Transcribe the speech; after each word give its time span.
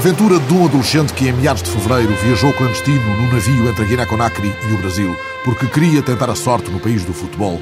Aventura 0.00 0.40
de 0.40 0.54
um 0.54 0.64
adolescente 0.64 1.12
que, 1.12 1.28
em 1.28 1.32
meados 1.34 1.62
de 1.62 1.70
fevereiro, 1.70 2.14
viajou 2.24 2.54
clandestino 2.54 3.18
num 3.18 3.30
navio 3.30 3.68
entre 3.68 3.84
a 3.84 3.86
Guiné-Conakry 3.86 4.50
e 4.70 4.72
o 4.72 4.78
Brasil, 4.78 5.14
porque 5.44 5.66
queria 5.66 6.00
tentar 6.02 6.30
a 6.30 6.34
sorte 6.34 6.70
no 6.70 6.80
país 6.80 7.04
do 7.04 7.12
futebol. 7.12 7.60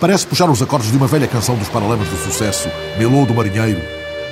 Parece 0.00 0.26
puxar 0.26 0.50
os 0.50 0.60
acordes 0.60 0.90
de 0.90 0.96
uma 0.96 1.06
velha 1.06 1.28
canção 1.28 1.54
dos 1.54 1.68
Paralamas 1.68 2.08
do 2.08 2.16
Sucesso, 2.16 2.68
Melô 2.98 3.24
do 3.24 3.32
Marinheiro, 3.32 3.80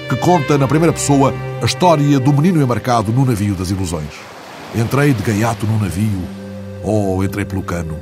que 0.08 0.16
conta 0.16 0.58
na 0.58 0.66
primeira 0.66 0.92
pessoa 0.92 1.32
a 1.62 1.64
história 1.64 2.18
do 2.18 2.32
menino 2.32 2.60
embarcado 2.60 3.12
no 3.12 3.24
navio 3.24 3.54
das 3.54 3.70
ilusões. 3.70 4.14
Entrei 4.74 5.14
de 5.14 5.22
gaiato 5.22 5.64
no 5.64 5.78
navio, 5.78 6.24
oh, 6.82 7.22
entrei 7.22 7.44
pelo 7.44 7.62
cano. 7.62 8.00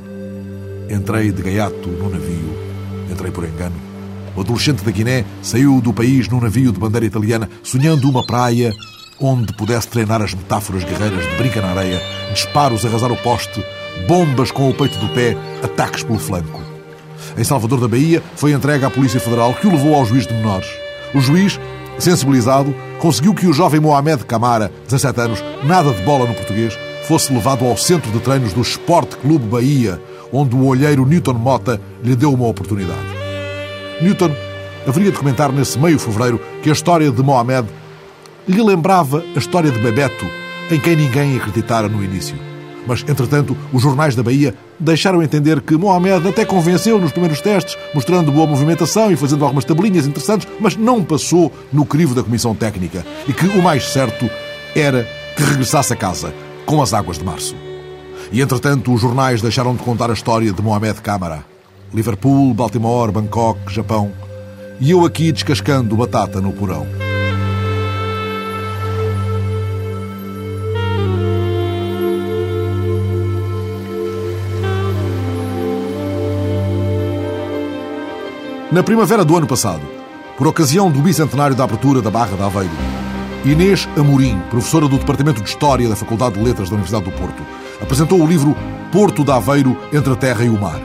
Entrei 0.89 1.31
de 1.31 1.43
gaiato 1.43 1.89
no 1.89 2.09
navio, 2.09 2.57
entrei 3.07 3.29
por 3.29 3.43
engano. 3.43 3.75
O 4.35 4.41
adolescente 4.41 4.83
da 4.83 4.89
Guiné 4.89 5.25
saiu 5.43 5.79
do 5.79 5.93
país 5.93 6.27
num 6.27 6.41
navio 6.41 6.71
de 6.71 6.79
bandeira 6.79 7.05
italiana, 7.05 7.47
sonhando 7.61 8.09
uma 8.09 8.25
praia 8.25 8.73
onde 9.21 9.53
pudesse 9.53 9.87
treinar 9.87 10.21
as 10.21 10.33
metáforas 10.33 10.83
guerreiras 10.83 11.29
de 11.29 11.35
brinca 11.35 11.61
na 11.61 11.69
areia, 11.69 12.01
disparos 12.33 12.83
a 12.83 12.89
arrasar 12.89 13.11
o 13.11 13.17
poste, 13.17 13.63
bombas 14.07 14.51
com 14.51 14.69
o 14.69 14.73
peito 14.73 14.97
do 14.97 15.07
pé, 15.09 15.37
ataques 15.63 16.03
pelo 16.03 16.17
flanco. 16.17 16.61
Em 17.37 17.43
Salvador 17.43 17.79
da 17.79 17.87
Bahia, 17.87 18.21
foi 18.35 18.51
entregue 18.51 18.83
à 18.83 18.89
Polícia 18.89 19.19
Federal, 19.19 19.53
que 19.53 19.67
o 19.67 19.71
levou 19.71 19.95
ao 19.95 20.05
juiz 20.05 20.25
de 20.25 20.33
menores. 20.33 20.67
O 21.13 21.21
juiz, 21.21 21.59
sensibilizado, 21.99 22.73
conseguiu 22.99 23.33
que 23.33 23.47
o 23.47 23.53
jovem 23.53 23.79
Mohamed 23.79 24.25
Camara, 24.25 24.71
17 24.85 25.21
anos, 25.21 25.43
nada 25.63 25.93
de 25.93 26.01
bola 26.01 26.25
no 26.25 26.33
português, 26.33 26.77
fosse 27.07 27.33
levado 27.33 27.65
ao 27.65 27.77
centro 27.77 28.11
de 28.11 28.19
treinos 28.19 28.53
do 28.53 28.61
Sport 28.61 29.15
Clube 29.17 29.45
Bahia, 29.45 30.01
onde 30.33 30.55
o 30.55 30.65
olheiro 30.65 31.05
Newton 31.05 31.33
Mota 31.33 31.79
lhe 32.03 32.15
deu 32.15 32.33
uma 32.33 32.47
oportunidade. 32.47 32.99
Newton 34.01 34.31
haveria 34.87 35.11
de 35.11 35.17
comentar 35.17 35.51
nesse 35.51 35.77
meio 35.77 35.99
fevereiro 35.99 36.41
que 36.63 36.69
a 36.69 36.73
história 36.73 37.11
de 37.11 37.21
Mohamed 37.21 37.67
lhe 38.47 38.61
lembrava 38.61 39.23
a 39.35 39.39
história 39.39 39.71
de 39.71 39.79
Bebeto, 39.79 40.25
em 40.69 40.79
quem 40.79 40.95
ninguém 40.95 41.37
acreditara 41.37 41.87
no 41.87 42.03
início. 42.03 42.35
Mas, 42.87 43.03
entretanto, 43.07 43.55
os 43.71 43.81
jornais 43.81 44.15
da 44.15 44.23
Bahia 44.23 44.55
deixaram 44.79 45.21
entender 45.21 45.61
que 45.61 45.77
Mohamed 45.77 46.27
até 46.27 46.43
convenceu 46.43 46.99
nos 46.99 47.11
primeiros 47.11 47.39
testes, 47.39 47.77
mostrando 47.93 48.31
boa 48.31 48.47
movimentação 48.47 49.11
e 49.11 49.15
fazendo 49.15 49.43
algumas 49.43 49.65
tabelinhas 49.65 50.07
interessantes, 50.07 50.47
mas 50.59 50.75
não 50.75 51.03
passou 51.03 51.51
no 51.71 51.85
crivo 51.85 52.15
da 52.15 52.23
comissão 52.23 52.55
técnica 52.55 53.05
e 53.27 53.33
que 53.33 53.45
o 53.45 53.61
mais 53.61 53.87
certo 53.89 54.29
era 54.75 55.07
que 55.35 55.43
regressasse 55.43 55.93
a 55.93 55.95
casa 55.95 56.33
com 56.65 56.81
as 56.81 56.93
águas 56.93 57.17
de 57.17 57.23
março. 57.23 57.55
E, 58.31 58.41
entretanto, 58.41 58.93
os 58.93 59.01
jornais 59.01 59.41
deixaram 59.41 59.75
de 59.75 59.83
contar 59.83 60.09
a 60.09 60.13
história 60.13 60.51
de 60.51 60.61
Mohamed 60.61 61.01
Câmara. 61.01 61.45
Liverpool, 61.93 62.53
Baltimore, 62.53 63.11
Bangkok, 63.11 63.59
Japão. 63.71 64.11
E 64.79 64.91
eu 64.91 65.05
aqui 65.05 65.31
descascando 65.31 65.97
batata 65.97 66.39
no 66.39 66.53
porão. 66.53 66.87
Na 78.71 78.81
primavera 78.81 79.25
do 79.25 79.35
ano 79.35 79.45
passado, 79.45 79.81
por 80.37 80.47
ocasião 80.47 80.89
do 80.89 81.01
bicentenário 81.01 81.53
da 81.53 81.65
abertura 81.65 82.01
da 82.01 82.09
Barra 82.09 82.37
da 82.37 82.45
Aveiro, 82.45 82.71
Inês 83.43 83.85
Amorim, 83.97 84.39
professora 84.49 84.87
do 84.87 84.97
Departamento 84.97 85.41
de 85.41 85.49
História 85.49 85.89
da 85.89 85.95
Faculdade 85.97 86.35
de 86.35 86.41
Letras 86.41 86.69
da 86.69 86.75
Universidade 86.75 87.03
do 87.03 87.11
Porto, 87.11 87.43
apresentou 87.81 88.21
o 88.21 88.25
livro 88.25 88.55
Porto 88.89 89.25
da 89.25 89.35
Aveiro 89.35 89.77
entre 89.91 90.13
a 90.13 90.15
Terra 90.15 90.45
e 90.45 90.49
o 90.49 90.57
Mar. 90.57 90.79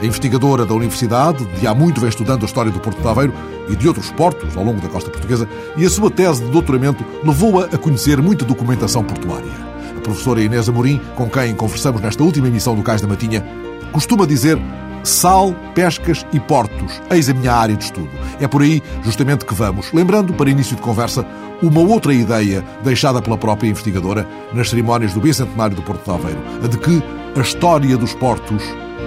A 0.00 0.06
investigadora 0.06 0.64
da 0.64 0.74
Universidade, 0.74 1.44
de 1.44 1.66
há 1.66 1.74
muito 1.74 2.00
vem 2.00 2.08
estudando 2.08 2.44
a 2.44 2.46
história 2.46 2.70
do 2.70 2.78
Porto 2.78 3.02
de 3.02 3.08
Aveiro 3.08 3.34
e 3.68 3.74
de 3.74 3.88
outros 3.88 4.12
portos 4.12 4.56
ao 4.56 4.62
longo 4.62 4.80
da 4.80 4.88
costa 4.88 5.10
portuguesa, 5.10 5.48
e 5.76 5.84
a 5.84 5.90
sua 5.90 6.12
tese 6.12 6.40
de 6.40 6.52
doutoramento 6.52 7.04
levou-a 7.24 7.64
a 7.64 7.76
conhecer 7.76 8.22
muita 8.22 8.44
documentação 8.44 9.02
portuária. 9.02 9.50
A 9.96 10.00
professora 10.00 10.40
Inês 10.40 10.68
Amorim, 10.68 11.00
com 11.16 11.28
quem 11.28 11.52
conversamos 11.52 12.00
nesta 12.00 12.22
última 12.22 12.46
emissão 12.46 12.76
do 12.76 12.82
Cais 12.84 13.00
da 13.00 13.08
Matinha, 13.08 13.44
costuma 13.90 14.24
dizer 14.24 14.56
Sal, 15.04 15.54
pescas 15.74 16.24
e 16.32 16.40
portos. 16.40 17.00
Eis 17.10 17.28
a 17.28 17.34
minha 17.34 17.52
área 17.52 17.76
de 17.76 17.84
estudo. 17.84 18.08
É 18.40 18.48
por 18.48 18.62
aí, 18.62 18.82
justamente, 19.02 19.44
que 19.44 19.54
vamos. 19.54 19.92
Lembrando, 19.92 20.32
para 20.32 20.48
início 20.48 20.74
de 20.74 20.80
conversa, 20.80 21.26
uma 21.62 21.80
outra 21.80 22.14
ideia 22.14 22.64
deixada 22.82 23.20
pela 23.20 23.36
própria 23.36 23.68
investigadora 23.68 24.26
nas 24.54 24.70
cerimónias 24.70 25.12
do 25.12 25.20
Bicentenário 25.20 25.76
do 25.76 25.82
Porto 25.82 26.04
de 26.04 26.10
Aveiro, 26.10 26.40
a 26.64 26.66
de 26.66 26.78
que 26.78 27.02
a 27.36 27.40
história 27.42 27.98
dos 27.98 28.14
portos 28.14 28.62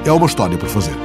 é 0.06 0.12
uma 0.12 0.28
história 0.28 0.56
por 0.56 0.70
fazer. 0.70 0.96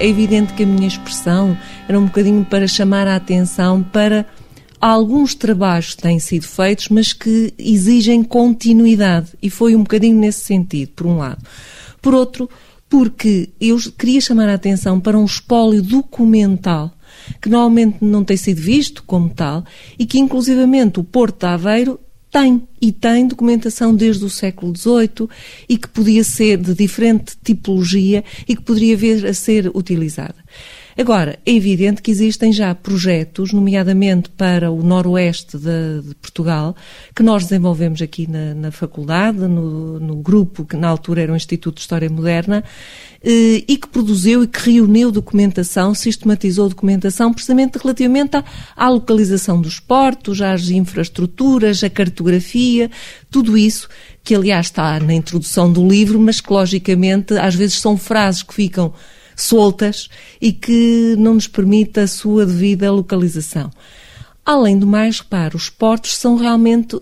É 0.00 0.06
evidente 0.06 0.54
que 0.54 0.64
a 0.64 0.66
minha 0.66 0.88
expressão 0.88 1.56
era 1.88 1.98
um 1.98 2.06
bocadinho 2.06 2.44
para 2.44 2.66
chamar 2.66 3.06
a 3.06 3.14
atenção 3.14 3.82
para 3.82 4.26
alguns 4.80 5.34
trabalhos 5.34 5.94
que 5.94 6.02
têm 6.02 6.18
sido 6.18 6.46
feitos, 6.46 6.88
mas 6.88 7.12
que 7.12 7.52
exigem 7.58 8.22
continuidade. 8.22 9.28
E 9.42 9.50
foi 9.50 9.74
um 9.74 9.82
bocadinho 9.82 10.18
nesse 10.18 10.40
sentido, 10.40 10.92
por 10.94 11.06
um 11.06 11.18
lado. 11.18 11.44
Por 12.00 12.14
outro, 12.14 12.48
porque 12.88 13.50
eu 13.60 13.76
queria 13.98 14.20
chamar 14.20 14.48
a 14.48 14.54
atenção 14.54 15.00
para 15.00 15.18
um 15.18 15.24
espólio 15.24 15.82
documental 15.82 16.92
que 17.40 17.48
normalmente 17.48 17.98
não 18.00 18.24
tem 18.24 18.36
sido 18.36 18.60
visto 18.60 19.02
como 19.04 19.28
tal 19.28 19.64
e 19.98 20.06
que, 20.06 20.18
inclusivamente, 20.18 21.00
o 21.00 21.04
Porto 21.04 21.40
de 21.40 21.46
Aveiro 21.46 22.00
tem, 22.30 22.62
e 22.80 22.92
tem 22.92 23.26
documentação 23.26 23.94
desde 23.94 24.24
o 24.24 24.30
século 24.30 24.76
XVIII 24.76 25.28
e 25.68 25.76
que 25.76 25.88
podia 25.88 26.22
ser 26.22 26.58
de 26.58 26.74
diferente 26.74 27.36
tipologia 27.42 28.24
e 28.46 28.54
que 28.54 28.62
poderia 28.62 28.96
vir 28.96 29.26
a 29.26 29.34
ser 29.34 29.70
utilizada. 29.74 30.36
Agora, 30.98 31.38
é 31.46 31.52
evidente 31.52 32.02
que 32.02 32.10
existem 32.10 32.52
já 32.52 32.74
projetos, 32.74 33.52
nomeadamente 33.52 34.28
para 34.30 34.68
o 34.68 34.82
noroeste 34.82 35.56
de, 35.56 36.02
de 36.02 36.14
Portugal, 36.16 36.74
que 37.14 37.22
nós 37.22 37.44
desenvolvemos 37.44 38.02
aqui 38.02 38.28
na, 38.28 38.52
na 38.52 38.72
faculdade, 38.72 39.38
no, 39.38 40.00
no, 40.00 40.16
grupo 40.16 40.64
que 40.64 40.76
na 40.76 40.88
altura 40.88 41.22
era 41.22 41.32
o 41.32 41.36
Instituto 41.36 41.76
de 41.76 41.82
História 41.82 42.10
Moderna, 42.10 42.64
eh, 43.22 43.62
e 43.68 43.76
que 43.76 43.86
produziu 43.86 44.42
e 44.42 44.48
que 44.48 44.72
reuniu 44.72 45.12
documentação, 45.12 45.94
sistematizou 45.94 46.68
documentação, 46.68 47.32
precisamente 47.32 47.78
relativamente 47.78 48.36
à, 48.36 48.44
à 48.74 48.88
localização 48.88 49.60
dos 49.60 49.78
portos, 49.78 50.42
às 50.42 50.68
infraestruturas, 50.68 51.84
à 51.84 51.88
cartografia, 51.88 52.90
tudo 53.30 53.56
isso 53.56 53.88
que 54.24 54.34
aliás 54.34 54.66
está 54.66 54.98
na 54.98 55.14
introdução 55.14 55.72
do 55.72 55.86
livro, 55.86 56.18
mas 56.18 56.40
que 56.40 56.52
logicamente 56.52 57.34
às 57.34 57.54
vezes 57.54 57.78
são 57.78 57.96
frases 57.96 58.42
que 58.42 58.52
ficam 58.52 58.92
soltas 59.42 60.08
e 60.40 60.52
que 60.52 61.14
não 61.18 61.34
nos 61.34 61.46
permite 61.46 62.00
a 62.00 62.06
sua 62.06 62.44
devida 62.44 62.90
localização. 62.90 63.70
Além 64.44 64.78
do 64.78 64.86
mais, 64.86 65.20
repare, 65.20 65.56
os 65.56 65.68
portos 65.68 66.16
são 66.16 66.36
realmente 66.36 66.98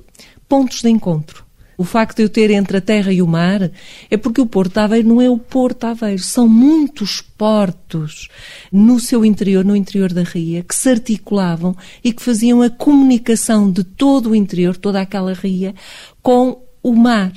pontos 0.49 0.83
de 0.83 0.89
encontro. 0.89 1.47
O 1.79 1.85
facto 1.85 2.17
de 2.17 2.23
eu 2.23 2.29
ter 2.29 2.51
entre 2.51 2.79
a 2.79 2.81
terra 2.81 3.13
e 3.13 3.21
o 3.21 3.27
mar 3.27 3.71
é 4.11 4.17
porque 4.17 4.41
o 4.41 4.47
Porto 4.47 4.73
de 4.73 4.81
Aveiro 4.81 5.09
não 5.09 5.21
é 5.21 5.29
o 5.29 5.37
Porto 5.37 5.81
de 5.81 5.87
Aveiro, 5.87 6.23
são 6.23 6.49
muitos 6.49 7.21
portos 7.21 8.29
no 8.73 8.99
seu 8.99 9.25
interior, 9.25 9.63
no 9.65 9.77
interior 9.77 10.13
da 10.13 10.23
ria, 10.23 10.63
que 10.63 10.75
se 10.75 10.89
articulavam 10.89 11.77
e 12.03 12.13
que 12.15 12.23
faziam 12.23 12.63
a 12.63 12.71
comunicação 12.71 13.71
de 13.71 13.85
todo 13.85 14.31
o 14.31 14.35
interior, 14.35 14.77
toda 14.77 15.01
aquela 15.01 15.35
ria, 15.35 15.75
com 16.23 16.63
o 16.83 16.95
mar. 16.95 17.33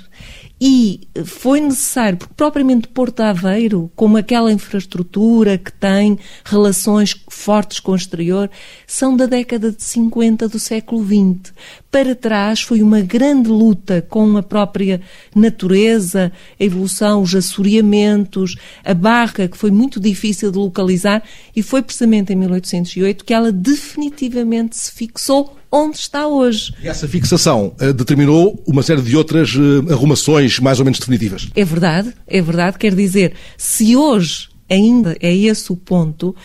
E 0.61 1.07
foi 1.23 1.61
necessário, 1.61 2.17
porque 2.17 2.33
propriamente 2.33 2.89
Porto 2.89 3.21
Aveiro, 3.21 3.89
como 3.95 4.17
aquela 4.17 4.51
infraestrutura 4.51 5.57
que 5.57 5.71
tem 5.71 6.19
relações 6.43 7.15
fortes 7.29 7.79
com 7.79 7.93
o 7.93 7.95
exterior, 7.95 8.49
são 8.85 9.15
da 9.15 9.25
década 9.25 9.71
de 9.71 9.81
50 9.81 10.49
do 10.49 10.59
século 10.59 11.05
XX. 11.05 11.53
Para 11.89 12.13
trás 12.13 12.61
foi 12.61 12.83
uma 12.83 12.99
grande 12.99 13.49
luta 13.49 14.01
com 14.01 14.35
a 14.35 14.43
própria 14.43 14.99
natureza, 15.33 16.31
a 16.59 16.63
evolução, 16.63 17.21
os 17.21 17.33
assoreamentos, 17.33 18.57
a 18.83 18.93
barca, 18.93 19.47
que 19.47 19.57
foi 19.57 19.71
muito 19.71 19.97
difícil 19.97 20.51
de 20.51 20.57
localizar, 20.57 21.23
e 21.55 21.63
foi 21.63 21.81
precisamente 21.81 22.33
em 22.33 22.35
1808 22.35 23.23
que 23.23 23.33
ela 23.33 23.51
definitivamente 23.51 24.75
se 24.75 24.91
fixou 24.91 25.58
onde 25.71 25.97
está 25.97 26.27
hoje. 26.27 26.73
E 26.83 26.87
essa 26.87 27.07
fixação 27.07 27.75
uh, 27.81 27.93
determinou 27.93 28.61
uma 28.65 28.83
série 28.83 29.01
de 29.01 29.15
outras 29.15 29.55
uh, 29.55 29.91
arrumações 29.91 30.59
mais 30.59 30.79
ou 30.79 30.85
menos 30.85 30.99
definitivas. 30.99 31.49
É 31.55 31.63
verdade, 31.63 32.13
é 32.27 32.41
verdade. 32.41 32.77
Quer 32.77 32.95
dizer, 32.95 33.33
se 33.57 33.95
hoje 33.95 34.49
ainda 34.69 35.17
é 35.19 35.35
esse 35.35 35.71
o 35.71 35.75
ponto, 35.75 36.35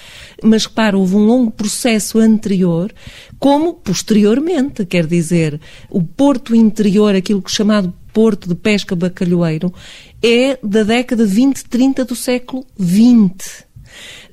mas 0.43 0.65
repara, 0.65 0.97
houve 0.97 1.15
um 1.15 1.27
longo 1.27 1.51
processo 1.51 2.19
anterior, 2.19 2.93
como 3.39 3.75
posteriormente, 3.75 4.85
quer 4.87 5.07
dizer, 5.07 5.61
o 5.91 6.03
porto 6.03 6.55
interior, 6.55 7.15
aquilo 7.15 7.43
que 7.43 7.51
é 7.51 7.55
chamado 7.55 7.93
porto 8.13 8.49
de 8.49 8.55
pesca 8.55 8.97
bacalhoeiro, 8.97 9.73
é 10.23 10.59
da 10.63 10.85
década 10.85 11.27
20, 11.27 11.65
30 11.65 12.05
do 12.05 12.17
século 12.17 12.65
XX 12.81 13.64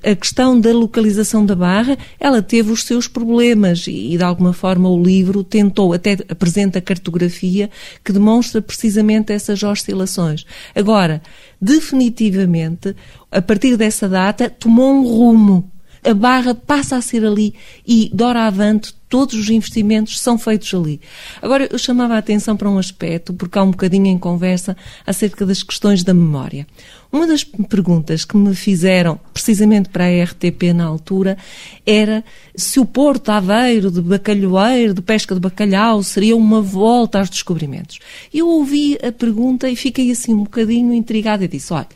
a 0.02 0.14
questão 0.14 0.58
da 0.58 0.72
localização 0.72 1.44
da 1.44 1.54
barra, 1.54 1.96
ela 2.18 2.42
teve 2.42 2.72
os 2.72 2.84
seus 2.84 3.06
problemas 3.06 3.86
e, 3.86 4.16
de 4.16 4.22
alguma 4.22 4.52
forma, 4.52 4.88
o 4.88 5.02
livro 5.02 5.44
tentou, 5.44 5.92
até 5.92 6.16
apresenta 6.28 6.80
cartografia 6.80 7.70
que 8.04 8.12
demonstra 8.12 8.60
precisamente 8.60 9.32
essas 9.32 9.62
oscilações. 9.62 10.44
Agora, 10.74 11.22
definitivamente, 11.60 12.94
a 13.30 13.40
partir 13.40 13.76
dessa 13.76 14.08
data, 14.08 14.50
tomou 14.50 14.92
um 14.92 15.02
rumo 15.02 15.72
a 16.04 16.14
barra 16.14 16.54
passa 16.54 16.96
a 16.96 17.00
ser 17.00 17.24
ali 17.24 17.54
e, 17.86 18.10
doravante, 18.12 18.92
todos 19.08 19.34
os 19.34 19.48
investimentos 19.48 20.18
são 20.20 20.36
feitos 20.36 20.74
ali. 20.74 21.00
Agora, 21.40 21.68
eu 21.70 21.78
chamava 21.78 22.14
a 22.14 22.18
atenção 22.18 22.56
para 22.56 22.68
um 22.68 22.76
aspecto, 22.76 23.32
porque 23.32 23.56
há 23.58 23.62
um 23.62 23.70
bocadinho 23.70 24.06
em 24.06 24.18
conversa 24.18 24.76
acerca 25.06 25.46
das 25.46 25.62
questões 25.62 26.02
da 26.02 26.12
memória. 26.12 26.66
Uma 27.12 27.26
das 27.26 27.44
perguntas 27.44 28.24
que 28.24 28.38
me 28.38 28.54
fizeram, 28.54 29.20
precisamente 29.34 29.90
para 29.90 30.06
a 30.06 30.24
RTP 30.24 30.72
na 30.74 30.86
altura, 30.86 31.36
era 31.84 32.24
se 32.56 32.80
o 32.80 32.86
Porto 32.86 33.28
Aveiro 33.28 33.90
de 33.90 34.00
bacalhoeiro, 34.00 34.94
de 34.94 35.02
pesca 35.02 35.34
de 35.34 35.40
bacalhau, 35.40 36.02
seria 36.02 36.34
uma 36.34 36.62
volta 36.62 37.18
aos 37.18 37.28
descobrimentos. 37.28 37.98
Eu 38.32 38.48
ouvi 38.48 38.98
a 39.06 39.12
pergunta 39.12 39.68
e 39.68 39.76
fiquei 39.76 40.10
assim 40.10 40.32
um 40.32 40.44
bocadinho 40.44 40.94
intrigada 40.94 41.44
e 41.44 41.48
disse, 41.48 41.74
olha, 41.74 41.88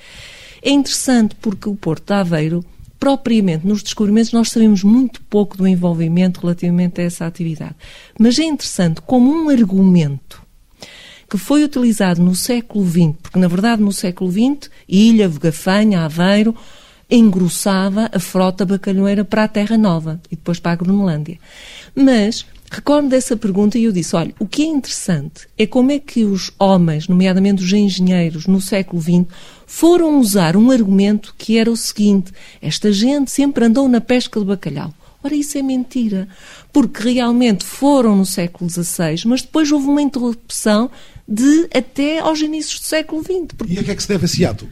é 0.62 0.70
interessante 0.70 1.34
porque 1.36 1.66
o 1.66 1.74
Porto 1.74 2.10
Aveiro 2.10 2.62
propriamente 3.00 3.66
nos 3.66 3.82
descobrimentos 3.82 4.32
nós 4.32 4.50
sabemos 4.50 4.82
muito 4.82 5.22
pouco 5.22 5.56
do 5.56 5.66
envolvimento 5.66 6.40
relativamente 6.40 7.00
a 7.00 7.04
essa 7.04 7.26
atividade. 7.26 7.74
Mas 8.18 8.38
é 8.38 8.44
interessante 8.44 9.00
como 9.00 9.30
um 9.30 9.48
argumento 9.48 10.45
que 11.28 11.38
foi 11.38 11.64
utilizado 11.64 12.22
no 12.22 12.34
século 12.34 12.88
XX, 12.88 13.14
porque 13.22 13.38
na 13.38 13.48
verdade 13.48 13.82
no 13.82 13.92
século 13.92 14.30
XX, 14.30 14.70
Ilha, 14.88 15.28
Vegafanha, 15.28 16.04
Aveiro, 16.04 16.54
engrossava 17.10 18.10
a 18.12 18.18
frota 18.18 18.64
bacalhoeira 18.64 19.24
para 19.24 19.44
a 19.44 19.48
Terra 19.48 19.78
Nova 19.78 20.20
e 20.30 20.36
depois 20.36 20.58
para 20.58 20.72
a 20.72 20.76
Groenlândia. 20.76 21.38
Mas 21.94 22.44
recordo 22.70 23.08
dessa 23.08 23.36
pergunta 23.36 23.78
e 23.78 23.84
eu 23.84 23.92
disse: 23.92 24.16
olha, 24.16 24.34
o 24.38 24.46
que 24.46 24.62
é 24.62 24.66
interessante 24.66 25.48
é 25.56 25.66
como 25.66 25.92
é 25.92 25.98
que 25.98 26.24
os 26.24 26.50
homens, 26.58 27.08
nomeadamente 27.08 27.62
os 27.62 27.72
engenheiros, 27.72 28.46
no 28.46 28.60
século 28.60 29.00
XX, 29.00 29.24
foram 29.66 30.18
usar 30.20 30.56
um 30.56 30.70
argumento 30.70 31.34
que 31.38 31.58
era 31.58 31.70
o 31.70 31.76
seguinte: 31.76 32.32
esta 32.60 32.92
gente 32.92 33.30
sempre 33.30 33.64
andou 33.64 33.88
na 33.88 34.00
pesca 34.00 34.40
de 34.40 34.46
bacalhau. 34.46 34.92
Ora, 35.22 35.34
isso 35.34 35.58
é 35.58 35.62
mentira, 35.62 36.28
porque 36.76 37.08
realmente 37.08 37.64
foram 37.64 38.14
no 38.14 38.26
século 38.26 38.68
XVI, 38.68 39.22
mas 39.24 39.40
depois 39.40 39.72
houve 39.72 39.86
uma 39.86 40.02
interrupção 40.02 40.90
de 41.26 41.66
até 41.74 42.18
aos 42.18 42.38
inícios 42.42 42.80
do 42.80 42.84
século 42.84 43.22
XX. 43.22 43.46
Porque... 43.56 43.72
E 43.72 43.78
a 43.78 43.82
que 43.82 43.92
é 43.92 43.94
que 43.94 44.02
se 44.02 44.08
deve 44.08 44.26
esse 44.26 44.44
ato? 44.44 44.66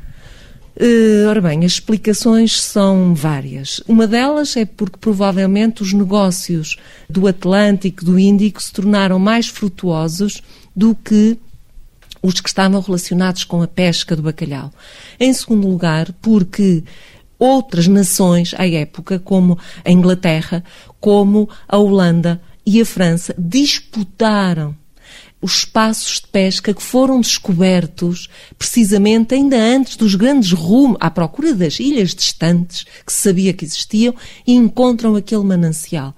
Uh, 0.77 1.27
ora 1.31 1.41
bem, 1.41 1.65
as 1.65 1.73
explicações 1.73 2.61
são 2.61 3.15
várias. 3.15 3.81
Uma 3.89 4.07
delas 4.07 4.55
é 4.55 4.67
porque 4.67 4.99
provavelmente 4.99 5.83
os 5.83 5.95
negócios 5.95 6.77
do 7.09 7.27
Atlântico, 7.27 8.05
do 8.05 8.19
Índico, 8.19 8.63
se 8.63 8.71
tornaram 8.71 9.19
mais 9.19 9.49
frutuosos 9.49 10.43
do 10.77 10.95
que 10.95 11.39
os 12.21 12.39
que 12.39 12.51
estavam 12.51 12.83
relacionados 12.83 13.45
com 13.45 13.63
a 13.63 13.67
pesca 13.67 14.15
do 14.15 14.21
bacalhau. 14.21 14.71
Em 15.19 15.33
segundo 15.33 15.67
lugar, 15.67 16.13
porque 16.21 16.85
outras 17.45 17.87
nações 17.87 18.55
à 18.57 18.67
época, 18.67 19.19
como 19.19 19.59
a 19.85 19.91
Inglaterra, 19.91 20.65
como 20.99 21.49
a 21.69 21.77
Holanda 21.77 22.41
e 22.65 22.81
a 22.81 22.87
França, 22.87 23.35
disputaram 23.39 24.75
os 25.43 25.59
espaços 25.59 26.21
de 26.21 26.29
pesca 26.29 26.73
que 26.73 26.83
foram 26.83 27.21
descobertos 27.21 28.31
precisamente 28.59 29.35
ainda 29.35 29.59
antes 29.59 29.95
dos 29.95 30.15
grandes 30.15 30.53
rumos, 30.53 30.97
à 31.01 31.11
procura 31.11 31.53
das 31.53 31.79
ilhas 31.79 32.15
distantes 32.15 32.87
que 33.05 33.13
se 33.13 33.21
sabia 33.21 33.53
que 33.53 33.67
existiam 33.67 34.15
e 34.47 34.55
encontram 34.55 35.15
aquele 35.15 35.45
manancial. 35.45 36.17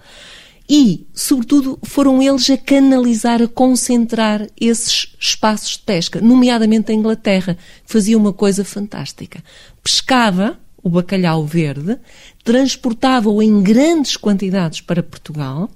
E, 0.68 1.08
sobretudo, 1.12 1.76
foram 1.82 2.22
eles 2.22 2.48
a 2.50 2.56
canalizar, 2.56 3.42
a 3.42 3.48
concentrar 3.48 4.46
esses 4.60 5.08
espaços 5.18 5.72
de 5.72 5.78
pesca, 5.80 6.20
nomeadamente 6.20 6.92
a 6.92 6.94
Inglaterra, 6.94 7.56
que 7.84 7.92
fazia 7.92 8.16
uma 8.16 8.32
coisa 8.32 8.64
fantástica. 8.64 9.42
Pescava 9.82 10.58
o 10.86 10.88
bacalhau 10.88 11.44
verde, 11.44 11.98
transportavam-o 12.46 13.42
em 13.42 13.60
grandes 13.60 14.16
quantidades 14.16 14.80
para 14.80 15.02
Portugal, 15.02 15.68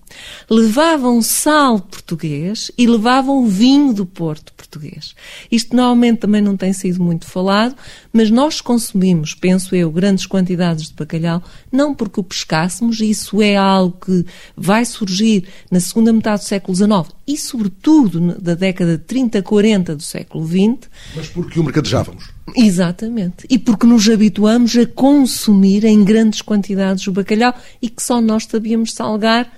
levavam 0.48 1.20
sal 1.20 1.80
português 1.80 2.70
e 2.78 2.86
levavam 2.86 3.44
vinho 3.44 3.92
do 3.92 4.06
Porto 4.06 4.52
português. 4.52 5.16
Isto 5.50 5.74
normalmente 5.74 6.20
também 6.20 6.40
não 6.40 6.56
tem 6.56 6.72
sido 6.72 7.02
muito 7.02 7.26
falado, 7.26 7.74
mas 8.12 8.30
nós 8.30 8.60
consumimos, 8.60 9.34
penso 9.34 9.74
eu, 9.74 9.90
grandes 9.90 10.26
quantidades 10.26 10.88
de 10.88 10.94
bacalhau, 10.94 11.42
não 11.72 11.92
porque 11.92 12.20
o 12.20 12.24
pescássemos, 12.24 13.00
isso 13.00 13.42
é 13.42 13.56
algo 13.56 13.96
que 14.06 14.24
vai 14.56 14.84
surgir 14.84 15.48
na 15.72 15.80
segunda 15.80 16.12
metade 16.12 16.44
do 16.44 16.46
século 16.46 16.76
XIX 16.76 17.16
e, 17.26 17.36
sobretudo, 17.36 18.36
da 18.40 18.54
década 18.54 18.96
de 18.96 19.04
30, 19.04 19.42
40 19.42 19.96
do 19.96 20.02
século 20.02 20.46
XX. 20.46 20.88
Mas 21.16 21.28
porque 21.28 21.58
o 21.58 21.64
mercadejávamos. 21.64 22.28
Exatamente. 22.56 23.46
E 23.48 23.58
porque 23.58 23.86
nos 23.86 24.08
habituamos 24.08 24.76
a 24.76 24.86
consumir 24.86 25.84
em 25.84 26.02
grandes 26.02 26.42
quantidades 26.42 26.59
o 27.06 27.12
bacalhau 27.12 27.54
e 27.80 27.88
que 27.88 28.02
só 28.02 28.20
nós 28.20 28.44
sabíamos 28.44 28.92
salgar 28.92 29.50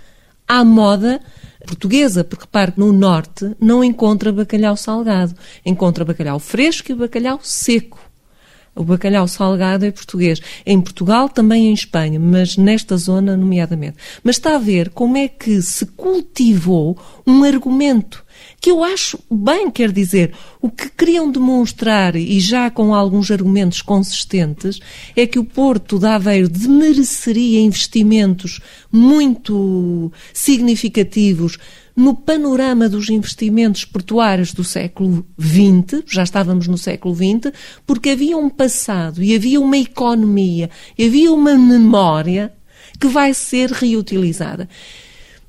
à 0.47 0.65
moda 0.65 1.21
portuguesa, 1.67 2.25
porque 2.25 2.45
repare 2.45 2.73
no 2.77 2.93
norte 2.93 3.55
não 3.61 3.83
encontra 3.85 4.33
bacalhau 4.33 4.77
salgado, 4.77 5.35
encontra 5.65 6.05
bacalhau 6.05 6.39
fresco 6.39 6.93
e 6.93 6.95
bacalhau 6.95 7.41
seco. 7.43 8.13
O 8.75 8.85
bacalhau 8.85 9.29
salgado 9.29 9.85
é 9.85 9.91
português. 9.91 10.41
Em 10.65 10.81
Portugal, 10.81 11.29
também 11.29 11.69
em 11.69 11.75
Espanha, 11.75 12.19
mas 12.19 12.57
nesta 12.57 12.97
zona, 12.97 13.37
nomeadamente. 13.37 13.99
Mas 14.25 14.37
está 14.37 14.55
a 14.55 14.59
ver 14.59 14.89
como 14.91 15.17
é 15.19 15.29
que 15.29 15.61
se 15.61 15.85
cultivou 15.85 16.97
um 17.27 17.45
argumento 17.45 18.25
que 18.61 18.71
eu 18.71 18.85
acho 18.85 19.19
bem, 19.31 19.71
quer 19.71 19.91
dizer, 19.91 20.33
o 20.61 20.71
que 20.71 20.89
queriam 20.89 21.31
demonstrar, 21.31 22.15
e 22.15 22.39
já 22.39 22.71
com 22.71 22.95
alguns 22.95 23.31
argumentos 23.31 23.83
consistentes, 23.83 24.79
é 25.17 25.27
que 25.27 25.39
o 25.39 25.45
Porto 25.45 25.99
de 25.99 26.07
Aveiro 26.07 26.49
demereceria 26.49 27.61
investimentos 27.61 28.61
muito 28.91 30.13
significativos 30.33 31.59
no 31.95 32.15
panorama 32.15 32.89
dos 32.89 33.11
investimentos 33.11 33.85
portuários 33.85 34.53
do 34.53 34.65
século 34.65 35.27
XX, 35.39 36.03
já 36.07 36.23
estávamos 36.23 36.67
no 36.67 36.79
século 36.79 37.15
XX, 37.15 37.53
porque 37.87 38.11
havia 38.11 38.37
um 38.37 38.49
passado 38.49 39.23
e 39.23 39.35
havia 39.35 39.61
uma 39.61 39.77
economia, 39.77 40.71
havia 40.99 41.33
uma 41.33 41.57
memória 41.57 42.53
que 42.99 43.09
vai 43.09 43.35
ser 43.35 43.71
reutilizada 43.71 44.69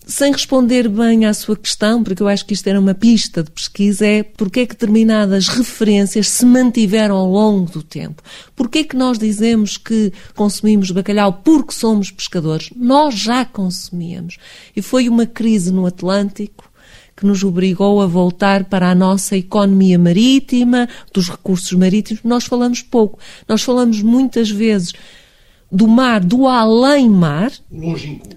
sem 0.05 0.31
responder 0.31 0.89
bem 0.89 1.25
à 1.25 1.33
sua 1.33 1.55
questão, 1.55 2.03
porque 2.03 2.21
eu 2.21 2.27
acho 2.27 2.45
que 2.45 2.53
isto 2.53 2.67
era 2.67 2.79
uma 2.79 2.93
pista 2.93 3.41
de 3.41 3.51
pesquisa, 3.51 4.05
é 4.05 4.23
porque 4.23 4.61
é 4.61 4.65
que 4.65 4.73
determinadas 4.73 5.47
referências 5.47 6.27
se 6.27 6.45
mantiveram 6.45 7.15
ao 7.15 7.29
longo 7.29 7.71
do 7.71 7.81
tempo. 7.81 8.21
Porque 8.55 8.79
é 8.79 8.83
que 8.83 8.95
nós 8.95 9.17
dizemos 9.17 9.77
que 9.77 10.11
consumimos 10.35 10.91
bacalhau 10.91 11.41
porque 11.43 11.73
somos 11.73 12.11
pescadores? 12.11 12.69
Nós 12.75 13.15
já 13.15 13.45
consumíamos. 13.45 14.37
E 14.75 14.81
foi 14.81 15.07
uma 15.07 15.25
crise 15.25 15.71
no 15.71 15.85
Atlântico 15.85 16.71
que 17.15 17.25
nos 17.25 17.43
obrigou 17.43 18.01
a 18.01 18.07
voltar 18.07 18.65
para 18.65 18.89
a 18.89 18.95
nossa 18.95 19.37
economia 19.37 19.99
marítima, 19.99 20.89
dos 21.13 21.29
recursos 21.29 21.71
marítimos. 21.73 22.23
Nós 22.23 22.43
falamos 22.45 22.81
pouco. 22.81 23.19
Nós 23.47 23.61
falamos 23.61 24.01
muitas 24.01 24.49
vezes 24.49 24.93
do 25.73 25.87
mar, 25.87 26.23
do 26.23 26.47
além-mar, 26.47 27.51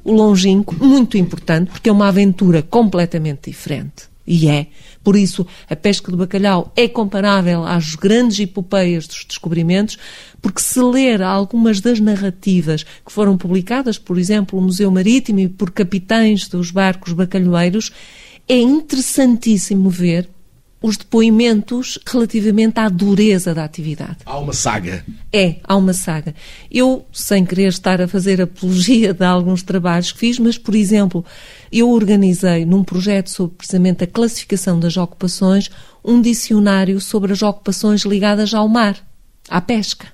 o 0.02 0.10
longínquo, 0.10 0.74
muito 0.82 1.18
importante, 1.18 1.70
porque 1.70 1.90
é 1.90 1.92
uma 1.92 2.08
aventura 2.08 2.62
completamente 2.62 3.50
diferente. 3.50 4.08
E 4.26 4.48
é. 4.48 4.68
Por 5.04 5.14
isso, 5.14 5.46
a 5.68 5.76
pesca 5.76 6.10
do 6.10 6.16
bacalhau 6.16 6.72
é 6.74 6.88
comparável 6.88 7.62
às 7.64 7.94
grandes 7.94 8.40
epopeias 8.40 9.06
dos 9.06 9.24
descobrimentos, 9.24 9.98
porque 10.40 10.62
se 10.62 10.80
ler 10.80 11.22
algumas 11.22 11.78
das 11.80 12.00
narrativas 12.00 12.82
que 12.82 13.12
foram 13.12 13.36
publicadas, 13.36 13.98
por 13.98 14.18
exemplo, 14.18 14.58
no 14.58 14.66
Museu 14.66 14.90
Marítimo 14.90 15.38
e 15.38 15.48
por 15.48 15.70
capitães 15.70 16.48
dos 16.48 16.70
barcos 16.70 17.12
bacalhoeiros, 17.12 17.92
é 18.48 18.56
interessantíssimo 18.56 19.90
ver 19.90 20.28
os 20.80 20.96
depoimentos 20.96 21.98
relativamente 22.06 22.78
à 22.78 22.88
dureza 22.88 23.54
da 23.54 23.64
atividade. 23.64 24.18
Há 24.24 24.38
uma 24.38 24.52
saga. 24.52 25.04
É, 25.32 25.56
há 25.64 25.74
uma 25.74 25.92
saga. 25.92 26.34
Eu, 26.70 27.06
sem 27.12 27.44
querer 27.44 27.68
estar 27.68 28.00
a 28.00 28.06
fazer 28.06 28.40
apologia 28.40 29.12
de 29.14 29.24
alguns 29.24 29.62
trabalhos 29.62 30.12
que 30.12 30.18
fiz, 30.18 30.38
mas, 30.38 30.58
por 30.58 30.74
exemplo, 30.74 31.24
eu 31.72 31.90
organizei 31.90 32.64
num 32.64 32.84
projeto 32.84 33.30
sobre 33.30 33.56
precisamente 33.56 34.04
a 34.04 34.06
classificação 34.06 34.78
das 34.78 34.96
ocupações 34.96 35.70
um 36.04 36.20
dicionário 36.20 37.00
sobre 37.00 37.32
as 37.32 37.42
ocupações 37.42 38.02
ligadas 38.02 38.54
ao 38.54 38.68
mar, 38.68 38.96
à 39.48 39.60
pesca. 39.60 40.06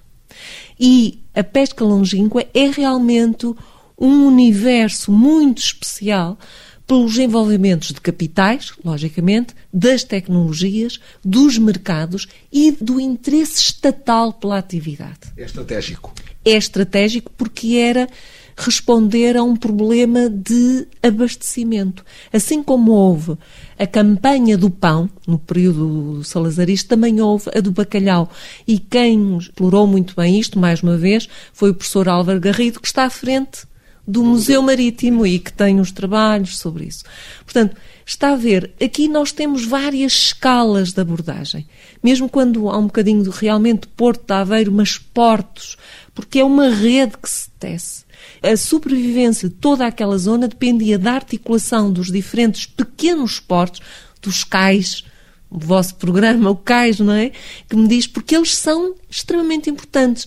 E 0.81 1.23
a 1.35 1.45
pesca 1.45 1.85
longínqua 1.85 2.47
é 2.54 2.71
realmente 2.71 3.52
um 3.99 4.26
universo 4.26 5.12
muito 5.12 5.59
especial 5.59 6.38
pelos 6.86 7.16
envolvimentos 7.18 7.88
de 7.88 8.00
capitais, 8.00 8.72
logicamente, 8.84 9.54
das 9.72 10.04
tecnologias, 10.04 11.00
dos 11.24 11.58
mercados 11.58 12.26
e 12.52 12.72
do 12.72 13.00
interesse 13.00 13.58
estatal 13.58 14.32
pela 14.32 14.58
atividade. 14.58 15.32
É 15.36 15.44
estratégico. 15.44 16.14
É 16.44 16.50
estratégico 16.50 17.30
porque 17.36 17.76
era 17.76 18.08
responder 18.56 19.36
a 19.36 19.42
um 19.42 19.56
problema 19.56 20.28
de 20.28 20.86
abastecimento. 21.02 22.04
Assim 22.32 22.62
como 22.62 22.92
houve 22.92 23.36
a 23.78 23.86
campanha 23.86 24.58
do 24.58 24.70
pão, 24.70 25.08
no 25.26 25.38
período 25.38 26.22
salazarista, 26.24 26.90
também 26.90 27.20
houve 27.20 27.50
a 27.54 27.60
do 27.60 27.72
bacalhau. 27.72 28.30
E 28.66 28.78
quem 28.78 29.38
explorou 29.38 29.86
muito 29.86 30.14
bem 30.14 30.38
isto, 30.38 30.58
mais 30.58 30.82
uma 30.82 30.96
vez, 30.96 31.28
foi 31.52 31.70
o 31.70 31.74
professor 31.74 32.08
Álvaro 32.08 32.40
Garrido, 32.40 32.80
que 32.80 32.86
está 32.86 33.04
à 33.04 33.10
frente 33.10 33.72
do 34.06 34.25
Museu 34.25 34.62
Marítimo 34.62 35.26
e 35.26 35.38
que 35.38 35.52
tem 35.52 35.78
os 35.78 35.92
trabalhos 35.92 36.59
sobre 36.59 36.87
isso. 36.87 37.04
Portanto, 37.44 37.76
está 38.04 38.32
a 38.32 38.37
ver, 38.37 38.73
aqui 38.82 39.09
nós 39.09 39.32
temos 39.32 39.64
várias 39.64 40.12
escalas 40.12 40.92
de 40.92 41.00
abordagem. 41.00 41.66
Mesmo 42.02 42.28
quando 42.28 42.68
há 42.68 42.76
um 42.76 42.87
bocadinho 42.87 43.23
de 43.23 43.30
realmente 43.30 43.87
Porto 43.87 44.26
de 44.26 44.32
Aveiro, 44.35 44.73
mas 44.73 44.99
portos, 44.99 45.76
porque 46.14 46.40
é 46.40 46.44
uma 46.44 46.68
rede 46.68 47.16
que 47.16 47.30
se 47.30 47.49
tece. 47.59 48.04
A 48.42 48.56
sobrevivência 48.56 49.49
de 49.49 49.54
toda 49.54 49.87
aquela 49.87 50.18
zona 50.18 50.49
dependia 50.49 50.99
da 50.99 51.12
articulação 51.12 51.92
dos 51.92 52.11
diferentes 52.11 52.66
pequenos 52.66 53.38
portos, 53.38 53.80
dos 54.21 54.44
cais, 54.44 55.04
o 55.50 55.59
vosso 55.59 55.97
programa, 55.97 56.50
o 56.50 56.56
cais, 56.56 56.99
não 56.99 57.12
é? 57.12 57.32
Que 57.68 57.76
me 57.76 57.87
diz 57.87 58.06
porque 58.06 58.35
eles 58.35 58.54
são 58.54 58.94
extremamente 59.11 59.68
importantes. 59.68 60.26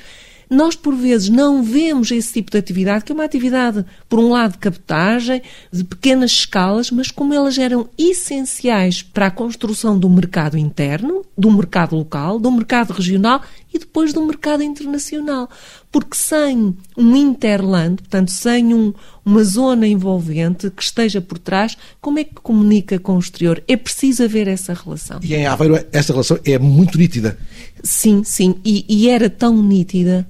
Nós, 0.49 0.75
por 0.75 0.95
vezes, 0.95 1.29
não 1.29 1.63
vemos 1.63 2.11
esse 2.11 2.33
tipo 2.33 2.51
de 2.51 2.57
atividade, 2.57 3.03
que 3.03 3.11
é 3.11 3.15
uma 3.15 3.23
atividade, 3.23 3.85
por 4.07 4.19
um 4.19 4.29
lado, 4.29 4.53
de 4.53 4.57
captagem, 4.59 5.41
de 5.71 5.83
pequenas 5.83 6.31
escalas, 6.31 6.91
mas 6.91 7.09
como 7.09 7.33
elas 7.33 7.57
eram 7.57 7.89
essenciais 7.97 9.01
para 9.01 9.27
a 9.27 9.31
construção 9.31 9.97
do 9.97 10.09
mercado 10.09 10.57
interno, 10.57 11.23
do 11.37 11.51
mercado 11.51 11.95
local, 11.95 12.39
do 12.39 12.51
mercado 12.51 12.91
regional 12.91 13.41
e 13.73 13.79
depois 13.79 14.13
do 14.13 14.25
mercado 14.25 14.63
internacional. 14.63 15.49
Porque 15.91 16.15
sem 16.15 16.75
um 16.97 17.15
interland, 17.15 17.97
portanto, 17.97 18.31
sem 18.31 18.73
um, 18.73 18.93
uma 19.25 19.43
zona 19.43 19.87
envolvente 19.87 20.69
que 20.69 20.83
esteja 20.83 21.21
por 21.21 21.39
trás, 21.39 21.77
como 21.99 22.19
é 22.19 22.23
que 22.23 22.35
comunica 22.35 22.99
com 22.99 23.15
o 23.15 23.19
exterior? 23.19 23.63
É 23.67 23.75
preciso 23.75 24.23
haver 24.23 24.47
essa 24.47 24.73
relação. 24.73 25.19
E 25.23 25.33
em 25.33 25.45
Aveiro, 25.47 25.83
essa 25.91 26.13
relação 26.13 26.39
é 26.45 26.59
muito 26.59 26.97
nítida. 26.97 27.37
Sim, 27.83 28.23
sim. 28.23 28.55
E, 28.63 28.85
e 28.87 29.09
era 29.09 29.29
tão 29.29 29.61
nítida 29.61 30.27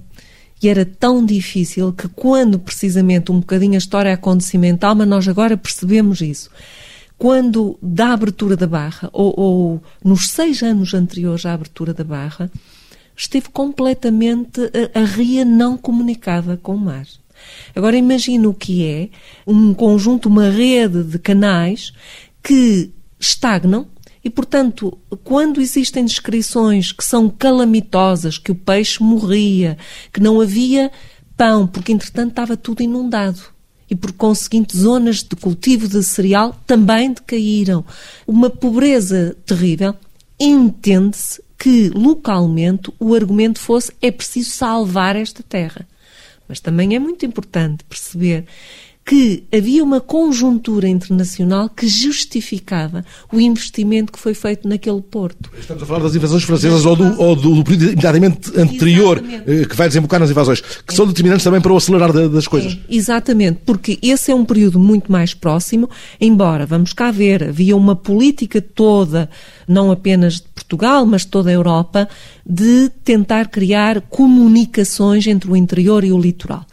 era 0.67 0.85
tão 0.85 1.25
difícil 1.25 1.93
que 1.93 2.07
quando 2.07 2.59
precisamente 2.59 3.31
um 3.31 3.39
bocadinho 3.39 3.75
a 3.75 3.77
história 3.77 4.13
acontecimental, 4.13 4.95
mas 4.95 5.07
nós 5.07 5.27
agora 5.27 5.57
percebemos 5.57 6.21
isso, 6.21 6.49
quando 7.17 7.77
da 7.81 8.13
abertura 8.13 8.55
da 8.55 8.67
Barra, 8.67 9.09
ou, 9.13 9.33
ou 9.37 9.83
nos 10.03 10.29
seis 10.29 10.61
anos 10.61 10.93
anteriores 10.93 11.45
à 11.45 11.53
abertura 11.53 11.93
da 11.93 12.03
Barra, 12.03 12.51
esteve 13.15 13.49
completamente 13.49 14.61
a, 14.93 15.01
a 15.01 15.05
ria 15.05 15.45
não 15.45 15.77
comunicada 15.77 16.57
com 16.57 16.75
o 16.75 16.79
mar. 16.79 17.07
Agora 17.75 17.97
imagine 17.97 18.47
o 18.47 18.53
que 18.53 18.85
é 18.85 19.09
um 19.45 19.73
conjunto, 19.73 20.29
uma 20.29 20.49
rede 20.49 21.03
de 21.03 21.19
canais 21.19 21.93
que 22.43 22.91
estagnam 23.19 23.87
e, 24.25 24.29
portanto, 24.31 24.97
quando 25.23 25.61
existem 25.61 26.03
descrições 26.03 26.91
que 26.91 27.03
são 27.03 27.29
calamitosas, 27.29 28.39
que 28.39 28.51
o 28.51 28.55
peixe 28.55 29.03
morria, 29.03 29.77
que 30.11 30.19
não 30.19 30.41
havia 30.41 30.91
pão, 31.37 31.67
porque 31.67 31.91
entretanto 31.91 32.31
estava 32.31 32.57
tudo 32.57 32.81
inundado. 32.81 33.39
E 33.87 33.95
por 33.95 34.11
conseguinte, 34.13 34.75
zonas 34.75 35.21
de 35.21 35.35
cultivo 35.35 35.87
de 35.87 36.01
cereal 36.01 36.59
também 36.65 37.13
decaíram. 37.13 37.85
Uma 38.25 38.49
pobreza 38.49 39.37
terrível. 39.45 39.93
Entende-se 40.39 41.39
que 41.55 41.89
localmente 41.89 42.91
o 42.99 43.13
argumento 43.13 43.59
fosse 43.59 43.91
é 44.01 44.09
preciso 44.09 44.49
salvar 44.49 45.15
esta 45.15 45.43
terra. 45.43 45.87
Mas 46.47 46.59
também 46.59 46.95
é 46.95 46.99
muito 46.99 47.27
importante 47.27 47.83
perceber 47.83 48.47
que 49.05 49.43
havia 49.55 49.83
uma 49.83 50.01
conjuntura 50.01 50.87
internacional 50.87 51.69
que 51.69 51.87
justificava 51.87 53.05
o 53.31 53.39
investimento 53.39 54.11
que 54.11 54.17
foi 54.17 54.33
feito 54.33 54.67
naquele 54.67 54.99
porto. 54.99 55.51
Estamos 55.59 55.83
a 55.83 55.85
falar 55.85 55.99
das 55.99 56.15
invasões 56.15 56.43
francesas 56.43 56.83
ou 56.87 56.95
do, 56.95 57.21
ou 57.21 57.35
do, 57.35 57.55
do 57.55 57.63
período 57.63 57.91
imediatamente 57.91 58.59
anterior 58.59 59.23
eh, 59.45 59.65
que 59.65 59.75
vai 59.75 59.87
desembocar 59.87 60.19
nas 60.19 60.31
invasões, 60.31 60.59
que 60.59 60.91
é. 60.91 60.95
são 60.95 61.05
determinantes 61.05 61.43
também 61.43 61.61
para 61.61 61.71
o 61.71 61.77
acelerar 61.77 62.11
das 62.11 62.47
coisas. 62.47 62.73
É, 62.73 62.77
exatamente, 62.89 63.59
porque 63.63 63.99
esse 64.01 64.31
é 64.31 64.35
um 64.35 64.43
período 64.43 64.79
muito 64.79 65.11
mais 65.11 65.35
próximo, 65.35 65.87
embora, 66.19 66.65
vamos 66.65 66.91
cá 66.91 67.11
ver, 67.11 67.43
havia 67.43 67.77
uma 67.77 67.95
política 67.95 68.59
toda, 68.59 69.29
não 69.67 69.91
apenas 69.91 70.35
de 70.35 70.47
Portugal, 70.55 71.05
mas 71.05 71.21
de 71.21 71.27
toda 71.27 71.51
a 71.51 71.53
Europa, 71.53 72.09
de 72.43 72.89
tentar 73.03 73.49
criar 73.49 74.01
comunicações 74.01 75.27
entre 75.27 75.51
o 75.51 75.55
interior 75.55 76.03
e 76.03 76.11
o 76.11 76.19
litoral. 76.19 76.65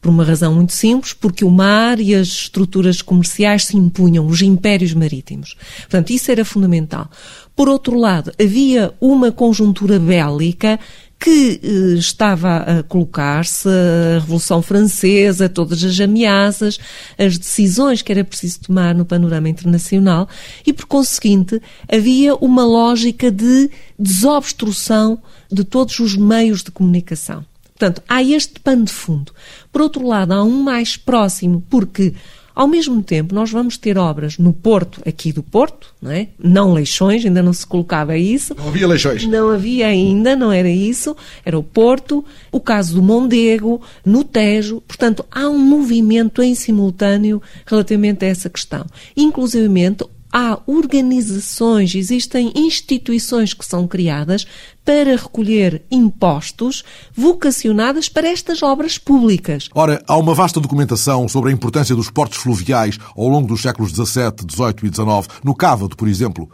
Por 0.00 0.08
uma 0.08 0.24
razão 0.24 0.54
muito 0.54 0.72
simples, 0.72 1.12
porque 1.12 1.44
o 1.44 1.50
mar 1.50 2.00
e 2.00 2.14
as 2.14 2.28
estruturas 2.28 3.02
comerciais 3.02 3.66
se 3.66 3.76
impunham, 3.76 4.26
os 4.26 4.40
impérios 4.40 4.94
marítimos. 4.94 5.56
Portanto, 5.80 6.10
isso 6.10 6.30
era 6.30 6.44
fundamental. 6.44 7.10
Por 7.54 7.68
outro 7.68 7.98
lado, 7.98 8.32
havia 8.40 8.94
uma 8.98 9.30
conjuntura 9.30 9.98
bélica 9.98 10.80
que 11.20 11.60
eh, 11.62 11.98
estava 11.98 12.56
a 12.56 12.82
colocar-se 12.82 13.68
a 13.68 14.20
Revolução 14.20 14.62
Francesa, 14.62 15.50
todas 15.50 15.84
as 15.84 16.00
ameaças, 16.00 16.78
as 17.18 17.36
decisões 17.36 18.00
que 18.00 18.10
era 18.10 18.24
preciso 18.24 18.60
tomar 18.60 18.94
no 18.94 19.04
panorama 19.04 19.48
internacional 19.48 20.26
e, 20.66 20.72
por 20.72 20.86
conseguinte, 20.86 21.60
havia 21.92 22.34
uma 22.36 22.64
lógica 22.64 23.30
de 23.30 23.70
desobstrução 23.98 25.20
de 25.52 25.62
todos 25.62 25.98
os 26.00 26.16
meios 26.16 26.62
de 26.62 26.70
comunicação. 26.70 27.44
Portanto, 27.80 28.02
há 28.06 28.22
este 28.22 28.60
pano 28.60 28.84
de 28.84 28.92
fundo. 28.92 29.32
Por 29.72 29.80
outro 29.80 30.06
lado, 30.06 30.32
há 30.32 30.44
um 30.44 30.62
mais 30.62 30.98
próximo, 30.98 31.64
porque 31.70 32.12
ao 32.54 32.68
mesmo 32.68 33.02
tempo, 33.02 33.34
nós 33.34 33.50
vamos 33.50 33.78
ter 33.78 33.96
obras 33.96 34.36
no 34.36 34.52
Porto, 34.52 35.00
aqui 35.08 35.32
do 35.32 35.42
Porto, 35.42 35.94
não 36.02 36.10
é? 36.10 36.28
Não 36.38 36.74
Leixões, 36.74 37.24
ainda 37.24 37.42
não 37.42 37.54
se 37.54 37.66
colocava 37.66 38.18
isso. 38.18 38.54
Não 38.54 38.68
havia 38.68 38.86
Leixões. 38.86 39.26
Não 39.26 39.48
havia 39.48 39.86
ainda, 39.86 40.36
não 40.36 40.52
era 40.52 40.68
isso. 40.68 41.16
Era 41.42 41.58
o 41.58 41.62
Porto, 41.62 42.22
o 42.52 42.60
caso 42.60 42.96
do 42.96 43.02
Mondego, 43.02 43.80
no 44.04 44.24
Tejo. 44.24 44.82
Portanto, 44.82 45.24
há 45.30 45.48
um 45.48 45.58
movimento 45.58 46.42
em 46.42 46.54
simultâneo 46.54 47.40
relativamente 47.64 48.26
a 48.26 48.28
essa 48.28 48.50
questão. 48.50 48.84
Inclusive, 49.16 49.70
há 50.32 50.58
organizações, 50.66 51.94
existem 51.94 52.52
instituições 52.54 53.52
que 53.52 53.64
são 53.64 53.86
criadas 53.86 54.46
para 54.84 55.16
recolher 55.16 55.82
impostos 55.90 56.84
vocacionadas 57.14 58.08
para 58.08 58.28
estas 58.28 58.62
obras 58.62 58.98
públicas. 58.98 59.68
Ora, 59.74 60.02
há 60.06 60.16
uma 60.16 60.34
vasta 60.34 60.60
documentação 60.60 61.28
sobre 61.28 61.50
a 61.50 61.52
importância 61.52 61.94
dos 61.94 62.10
portos 62.10 62.38
fluviais 62.38 62.98
ao 63.16 63.28
longo 63.28 63.48
dos 63.48 63.62
séculos 63.62 63.92
XVII, 63.92 64.32
XVIII 64.50 64.74
e 64.84 64.94
XIX, 64.94 65.40
no 65.44 65.54
Cávado, 65.54 65.96
por 65.96 66.08
exemplo. 66.08 66.50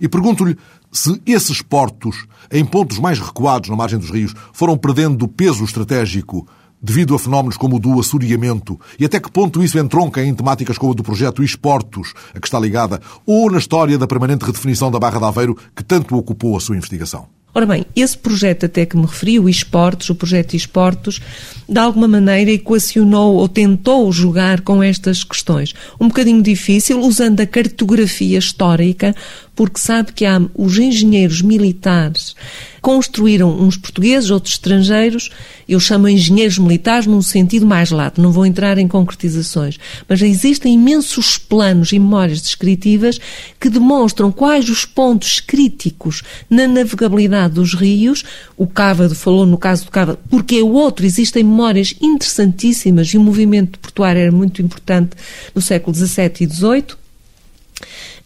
E 0.00 0.08
pergunto-lhe 0.08 0.56
se 0.92 1.20
esses 1.24 1.62
portos, 1.62 2.26
em 2.50 2.64
pontos 2.64 2.98
mais 2.98 3.18
recuados 3.18 3.68
na 3.70 3.76
margem 3.76 3.98
dos 3.98 4.10
rios, 4.10 4.34
foram 4.52 4.76
perdendo 4.76 5.28
peso 5.28 5.64
estratégico 5.64 6.46
devido 6.82 7.14
a 7.14 7.18
fenómenos 7.18 7.56
como 7.56 7.76
o 7.76 7.78
do 7.78 7.98
assoreamento, 8.00 8.80
e 8.98 9.04
até 9.04 9.20
que 9.20 9.30
ponto 9.30 9.62
isso 9.62 9.78
entronca 9.78 10.22
em 10.22 10.34
temáticas 10.34 10.78
como 10.78 10.92
a 10.92 10.94
do 10.94 11.02
projeto 11.02 11.42
Esportos, 11.42 12.14
a 12.34 12.40
que 12.40 12.46
está 12.46 12.58
ligada, 12.58 13.00
ou 13.26 13.50
na 13.50 13.58
história 13.58 13.98
da 13.98 14.06
permanente 14.06 14.44
redefinição 14.44 14.90
da 14.90 14.98
Barra 14.98 15.18
de 15.18 15.24
Aveiro, 15.26 15.56
que 15.74 15.84
tanto 15.84 16.16
ocupou 16.16 16.56
a 16.56 16.60
sua 16.60 16.76
investigação? 16.76 17.26
Ora 17.52 17.66
bem, 17.66 17.84
esse 17.96 18.16
projeto 18.16 18.66
até 18.66 18.86
que 18.86 18.96
me 18.96 19.04
referi, 19.04 19.40
o 19.40 19.48
Esportes, 19.48 20.08
o 20.08 20.14
projeto 20.14 20.54
Esportes, 20.54 21.20
de 21.68 21.78
alguma 21.80 22.06
maneira 22.06 22.52
equacionou 22.52 23.34
ou 23.34 23.48
tentou 23.48 24.10
jogar 24.12 24.60
com 24.60 24.80
estas 24.80 25.24
questões. 25.24 25.74
Um 26.00 26.06
bocadinho 26.06 26.42
difícil, 26.42 27.00
usando 27.00 27.40
a 27.40 27.46
cartografia 27.46 28.38
histórica, 28.38 29.16
porque 29.54 29.78
sabe 29.78 30.12
que 30.12 30.24
há 30.24 30.40
os 30.54 30.78
engenheiros 30.78 31.42
militares 31.42 32.34
construíram 32.80 33.50
uns 33.60 33.76
portugueses, 33.76 34.30
outros 34.30 34.54
estrangeiros, 34.54 35.30
eu 35.68 35.78
chamo 35.78 36.08
engenheiros 36.08 36.58
militares 36.58 37.06
num 37.06 37.22
sentido 37.22 37.66
mais 37.66 37.90
lato, 37.90 38.20
não 38.20 38.32
vou 38.32 38.46
entrar 38.46 38.78
em 38.78 38.88
concretizações, 38.88 39.78
mas 40.08 40.22
existem 40.22 40.74
imensos 40.74 41.36
planos 41.36 41.92
e 41.92 41.98
memórias 41.98 42.40
descritivas 42.40 43.20
que 43.60 43.68
demonstram 43.68 44.32
quais 44.32 44.68
os 44.68 44.84
pontos 44.84 45.40
críticos 45.40 46.22
na 46.48 46.66
navegabilidade 46.66 47.54
dos 47.54 47.74
rios, 47.74 48.24
o 48.56 48.66
Cávado 48.66 49.14
falou 49.14 49.46
no 49.46 49.58
caso 49.58 49.84
do 49.84 49.90
Cávado, 49.90 50.18
porque 50.28 50.56
é 50.56 50.62
o 50.62 50.72
outro, 50.72 51.04
existem 51.04 51.44
memórias 51.44 51.94
interessantíssimas 52.00 53.08
e 53.08 53.18
o 53.18 53.20
movimento 53.20 53.78
portuário 53.78 54.20
era 54.20 54.32
muito 54.32 54.62
importante 54.62 55.10
no 55.54 55.60
século 55.60 55.94
XVII 55.94 56.32
e 56.40 56.46
XVIII, 56.46 56.99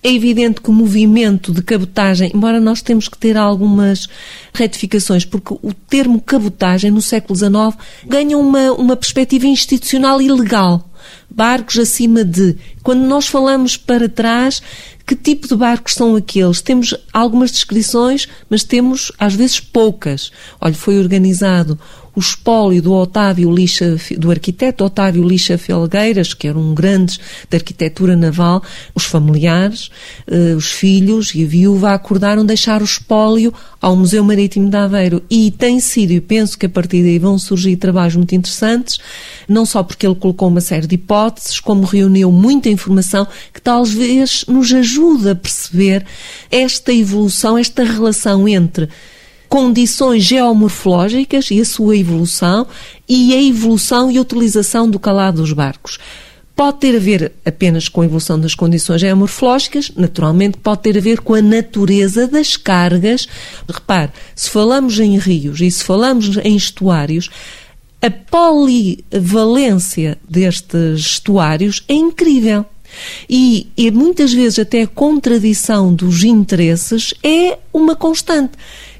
é 0.04 0.12
evidente 0.12 0.60
que 0.60 0.68
o 0.68 0.72
movimento 0.72 1.50
de 1.50 1.62
cabotagem, 1.62 2.30
embora 2.34 2.60
nós 2.60 2.82
temos 2.82 3.08
que 3.08 3.16
ter 3.16 3.38
algumas 3.38 4.06
retificações, 4.52 5.24
porque 5.24 5.54
o 5.62 5.72
termo 5.72 6.20
cabotagem 6.20 6.90
no 6.90 7.00
século 7.00 7.34
XIX 7.34 7.74
ganha 8.06 8.36
uma, 8.36 8.72
uma 8.72 8.96
perspectiva 8.96 9.46
institucional 9.46 10.20
e 10.20 10.30
legal. 10.30 10.90
Barcos 11.30 11.78
acima 11.78 12.22
de. 12.22 12.54
Quando 12.82 13.00
nós 13.00 13.26
falamos 13.26 13.78
para 13.78 14.06
trás, 14.06 14.62
que 15.06 15.16
tipo 15.16 15.48
de 15.48 15.56
barcos 15.56 15.94
são 15.94 16.14
aqueles? 16.16 16.60
Temos 16.60 16.94
algumas 17.10 17.50
descrições, 17.50 18.28
mas 18.48 18.62
temos 18.62 19.10
às 19.18 19.34
vezes 19.34 19.58
poucas. 19.58 20.30
Olha, 20.60 20.74
foi 20.74 20.98
organizado 20.98 21.78
o 22.14 22.20
espólio 22.20 22.80
do 22.80 22.92
Otávio 22.92 23.50
Lixa, 23.50 23.96
do 24.18 24.30
arquiteto 24.30 24.84
Otávio 24.84 25.26
Lixa 25.26 25.58
Felgueiras, 25.58 26.32
que 26.32 26.46
era 26.46 26.58
um 26.58 26.74
grande 26.74 27.18
da 27.50 27.56
arquitetura 27.56 28.16
naval, 28.16 28.62
os 28.94 29.04
familiares, 29.04 29.90
eh, 30.26 30.54
os 30.56 30.70
filhos 30.70 31.34
e 31.34 31.44
a 31.44 31.46
viúva 31.46 31.92
acordaram 31.92 32.46
deixar 32.46 32.82
o 32.82 32.84
espólio 32.84 33.52
ao 33.80 33.96
Museu 33.96 34.22
Marítimo 34.22 34.70
de 34.70 34.76
Aveiro. 34.76 35.22
E 35.28 35.50
tem 35.50 35.80
sido, 35.80 36.12
e 36.12 36.20
penso 36.20 36.58
que 36.58 36.66
a 36.66 36.68
partir 36.68 37.02
daí 37.02 37.18
vão 37.18 37.38
surgir 37.38 37.76
trabalhos 37.76 38.16
muito 38.16 38.34
interessantes, 38.34 38.98
não 39.48 39.66
só 39.66 39.82
porque 39.82 40.06
ele 40.06 40.14
colocou 40.14 40.48
uma 40.48 40.60
série 40.60 40.86
de 40.86 40.94
hipóteses, 40.94 41.58
como 41.60 41.84
reuniu 41.84 42.30
muita 42.30 42.68
informação 42.68 43.26
que 43.52 43.60
talvez 43.60 44.44
nos 44.46 44.72
ajude 44.72 45.30
a 45.30 45.34
perceber 45.34 46.06
esta 46.50 46.92
evolução, 46.92 47.58
esta 47.58 47.82
relação 47.82 48.48
entre 48.48 48.88
condições 49.54 50.24
geomorfológicas 50.24 51.48
e 51.52 51.60
a 51.60 51.64
sua 51.64 51.96
evolução 51.96 52.66
e 53.08 53.32
a 53.32 53.40
evolução 53.40 54.10
e 54.10 54.18
utilização 54.18 54.90
do 54.90 54.98
calado 54.98 55.42
dos 55.42 55.52
barcos. 55.52 55.96
Pode 56.56 56.78
ter 56.78 56.96
a 56.96 56.98
ver 56.98 57.30
apenas 57.44 57.88
com 57.88 58.00
a 58.00 58.04
evolução 58.04 58.40
das 58.40 58.56
condições 58.56 59.00
geomorfológicas, 59.00 59.92
naturalmente 59.94 60.58
pode 60.58 60.82
ter 60.82 60.98
a 60.98 61.00
ver 61.00 61.20
com 61.20 61.34
a 61.34 61.40
natureza 61.40 62.26
das 62.26 62.56
cargas. 62.56 63.28
Repare, 63.72 64.10
se 64.34 64.50
falamos 64.50 64.98
em 64.98 65.16
rios 65.18 65.60
e 65.60 65.70
se 65.70 65.84
falamos 65.84 66.36
em 66.38 66.56
estuários, 66.56 67.30
a 68.02 68.10
polivalência 68.10 70.18
destes 70.28 70.98
estuários 70.98 71.84
é 71.86 71.94
incrível. 71.94 72.66
E, 73.28 73.68
e, 73.76 73.90
muitas 73.90 74.32
vezes 74.32 74.58
até 74.58 74.82
a 74.82 74.86
contradição 74.86 75.94
dos 75.94 76.24
interesses 76.24 77.14
é 77.22 77.58
uma 77.72 77.96
constante. 77.96 78.52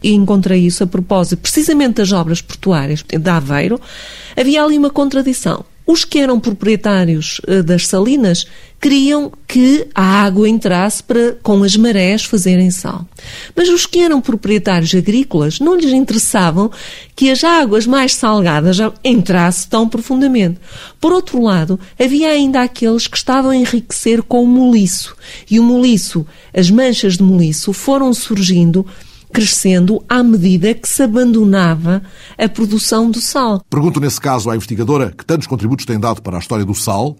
E 0.04 0.12
encontrei 0.12 0.60
isso 0.60 0.84
a 0.84 0.86
propósito 0.86 1.40
precisamente 1.40 1.94
das 1.94 2.12
obras 2.12 2.42
portuárias 2.42 3.02
de 3.02 3.30
Aveiro. 3.30 3.80
Havia 4.36 4.62
ali 4.62 4.76
uma 4.76 4.90
contradição. 4.90 5.64
Os 5.86 6.04
que 6.04 6.18
eram 6.18 6.38
proprietários 6.38 7.40
uh, 7.48 7.62
das 7.62 7.86
salinas 7.86 8.46
queriam 8.80 9.32
que 9.48 9.86
a 9.94 10.24
água 10.24 10.46
entrasse 10.46 11.02
para, 11.02 11.38
com 11.42 11.62
as 11.62 11.74
marés, 11.74 12.22
fazerem 12.24 12.70
sal. 12.70 13.06
Mas 13.56 13.70
os 13.70 13.86
que 13.86 14.00
eram 14.00 14.20
proprietários 14.20 14.94
agrícolas 14.94 15.58
não 15.58 15.74
lhes 15.74 15.92
interessavam 15.92 16.70
que 17.16 17.30
as 17.30 17.42
águas 17.42 17.86
mais 17.86 18.14
salgadas 18.14 18.76
entrassem 19.02 19.70
tão 19.70 19.88
profundamente. 19.88 20.58
Por 21.00 21.12
outro 21.12 21.40
lado, 21.40 21.80
havia 21.98 22.28
ainda 22.28 22.60
aqueles 22.60 23.06
que 23.06 23.16
estavam 23.16 23.52
a 23.52 23.56
enriquecer 23.56 24.22
com 24.22 24.44
o 24.44 24.46
moliço. 24.46 25.16
E 25.50 25.58
o 25.58 25.62
moliço, 25.62 26.26
as 26.52 26.70
manchas 26.70 27.16
de 27.16 27.22
moliço, 27.22 27.72
foram 27.72 28.12
surgindo 28.12 28.86
crescendo 29.34 30.00
à 30.08 30.22
medida 30.22 30.72
que 30.72 30.88
se 30.88 31.02
abandonava 31.02 32.00
a 32.38 32.48
produção 32.48 33.10
do 33.10 33.20
sal. 33.20 33.60
Pergunto 33.68 33.98
nesse 33.98 34.20
caso 34.20 34.48
à 34.48 34.54
investigadora 34.54 35.10
que 35.10 35.26
tantos 35.26 35.48
contributos 35.48 35.84
tem 35.84 35.98
dado 35.98 36.22
para 36.22 36.36
a 36.36 36.38
história 36.38 36.64
do 36.64 36.72
sal, 36.72 37.16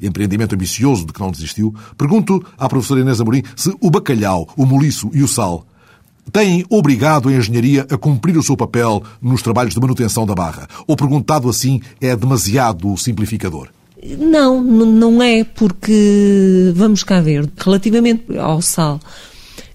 empreendimento 0.00 0.54
ambicioso 0.54 1.04
de 1.04 1.12
que 1.12 1.18
não 1.18 1.32
desistiu, 1.32 1.74
pergunto 1.98 2.40
à 2.56 2.68
professora 2.68 3.00
Inês 3.00 3.20
Amorim 3.20 3.42
se 3.56 3.74
o 3.80 3.90
bacalhau, 3.90 4.48
o 4.56 4.64
moliço 4.64 5.10
e 5.12 5.24
o 5.24 5.28
sal 5.28 5.66
têm 6.30 6.64
obrigado 6.70 7.28
a 7.28 7.32
engenharia 7.32 7.84
a 7.90 7.98
cumprir 7.98 8.36
o 8.38 8.42
seu 8.44 8.56
papel 8.56 9.02
nos 9.20 9.42
trabalhos 9.42 9.74
de 9.74 9.80
manutenção 9.80 10.24
da 10.24 10.36
barra? 10.36 10.68
Ou 10.86 10.96
perguntado 10.96 11.48
assim 11.48 11.80
é 12.00 12.14
demasiado 12.14 12.96
simplificador? 12.96 13.68
Não, 14.18 14.62
não 14.62 15.20
é, 15.20 15.42
porque 15.42 16.72
vamos 16.76 17.02
cá 17.02 17.20
ver, 17.20 17.50
relativamente 17.56 18.38
ao 18.38 18.62
sal, 18.62 19.00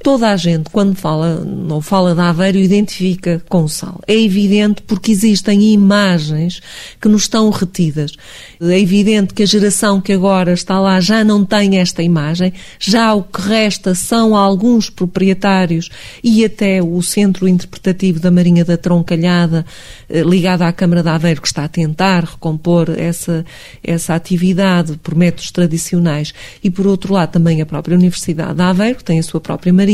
Toda 0.04 0.32
a 0.32 0.36
gente, 0.36 0.68
quando 0.72 0.96
fala, 0.96 1.46
não 1.46 1.80
fala 1.80 2.16
de 2.16 2.22
Aveiro, 2.22 2.58
identifica 2.58 3.40
com 3.48 3.68
sal. 3.68 4.02
É 4.08 4.20
evidente 4.20 4.82
porque 4.82 5.12
existem 5.12 5.74
imagens 5.74 6.60
que 7.00 7.08
nos 7.08 7.24
estão 7.24 7.48
retidas. 7.52 8.14
É 8.60 8.80
evidente 8.80 9.32
que 9.32 9.44
a 9.44 9.46
geração 9.46 10.02
que 10.02 10.12
agora 10.12 10.54
está 10.54 10.80
lá 10.80 11.00
já 11.00 11.24
não 11.24 11.46
tem 11.46 11.78
esta 11.78 12.02
imagem, 12.02 12.52
já 12.80 13.14
o 13.14 13.22
que 13.22 13.42
resta 13.42 13.94
são 13.94 14.36
alguns 14.36 14.90
proprietários 14.90 15.90
e 16.24 16.44
até 16.44 16.82
o 16.82 17.00
Centro 17.04 17.48
Interpretativo 17.48 18.20
da 18.20 18.32
Marinha 18.32 18.66
da 18.66 18.78
Troncalhada, 18.78 19.64
eh, 20.10 20.24
ligado 20.24 20.64
à 20.64 20.74
Câmara 20.74 21.04
de 21.04 21.10
Aveiro, 21.10 21.42
que 21.42 21.48
está 21.48 21.66
a 21.66 21.68
tentar 21.68 22.24
recompor 22.24 22.90
essa, 22.98 23.46
essa 23.84 24.16
atividade 24.16 24.98
por 25.04 25.14
métodos 25.14 25.52
tradicionais, 25.52 26.34
e 26.64 26.72
por 26.72 26.88
outro 26.88 27.14
lado 27.14 27.34
também 27.34 27.62
a 27.62 27.66
própria 27.68 27.96
Universidade 27.96 28.56
de 28.56 28.62
Aveiro, 28.64 28.98
que 28.98 29.04
tem 29.04 29.20
a 29.20 29.24
sua 29.24 29.40
própria 29.40 29.72
Marinha 29.72 29.91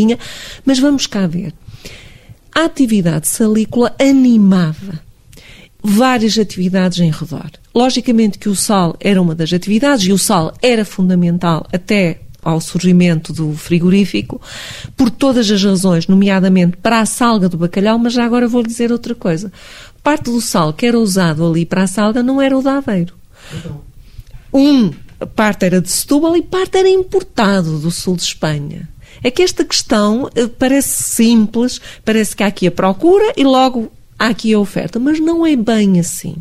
mas 0.66 0.80
vamos 0.80 1.08
cá 1.08 1.26
ver. 1.28 1.54
A 2.54 2.66
atividade 2.66 3.28
salícola 3.28 3.96
animava 4.00 5.00
várias 5.84 6.38
atividades 6.38 7.00
em 7.00 7.12
redor. 7.12 7.50
Logicamente 7.74 8.38
que 8.38 8.50
o 8.50 8.56
sal 8.56 8.96
era 9.00 9.22
uma 9.22 9.36
das 9.36 9.54
atividades 9.54 10.06
e 10.06 10.12
o 10.12 10.18
sal 10.18 10.54
era 10.62 10.84
fundamental 10.84 11.66
até 11.72 12.20
ao 12.44 12.62
surgimento 12.62 13.34
do 13.34 13.54
frigorífico, 13.54 14.40
por 14.96 15.10
todas 15.10 15.52
as 15.52 15.62
razões, 15.62 16.08
nomeadamente 16.08 16.78
para 16.78 17.02
a 17.02 17.06
salga 17.06 17.50
do 17.50 17.58
bacalhau, 17.58 18.00
mas 18.00 18.14
já 18.14 18.24
agora 18.24 18.48
vou 18.48 18.64
dizer 18.64 18.92
outra 18.92 19.14
coisa. 19.14 19.52
Parte 20.02 20.32
do 20.32 20.40
sal 20.40 20.72
que 20.72 20.86
era 20.86 20.98
usado 20.98 21.46
ali 21.46 21.66
para 21.66 21.84
a 21.84 21.88
salga 21.88 22.24
não 22.24 22.42
era 22.42 22.58
o 22.58 22.62
da 22.62 22.78
Aveiro. 22.78 23.14
Então. 23.54 23.82
Um, 24.54 24.92
parte 25.36 25.66
era 25.66 25.82
de 25.82 25.90
Setúbal 25.92 26.38
e 26.38 26.42
parte 26.42 26.78
era 26.78 26.90
importado 26.90 27.80
do 27.80 27.92
sul 27.92 28.16
de 28.16 28.24
Espanha. 28.24 28.88
É 29.24 29.32
que 29.32 29.42
esta 29.42 29.64
questão 29.64 30.30
eh, 30.36 30.48
parece 30.48 31.04
simples, 31.04 31.80
parece 32.04 32.36
que 32.36 32.44
há 32.44 32.48
aqui 32.48 32.68
a 32.68 32.72
procura 32.72 33.34
e 33.36 33.44
logo 33.44 33.92
há 34.20 34.28
aqui 34.28 34.54
a 34.54 34.60
oferta, 34.60 35.00
mas 35.00 35.20
não 35.20 35.46
é 35.46 35.56
bem 35.56 36.00
assim. 36.00 36.36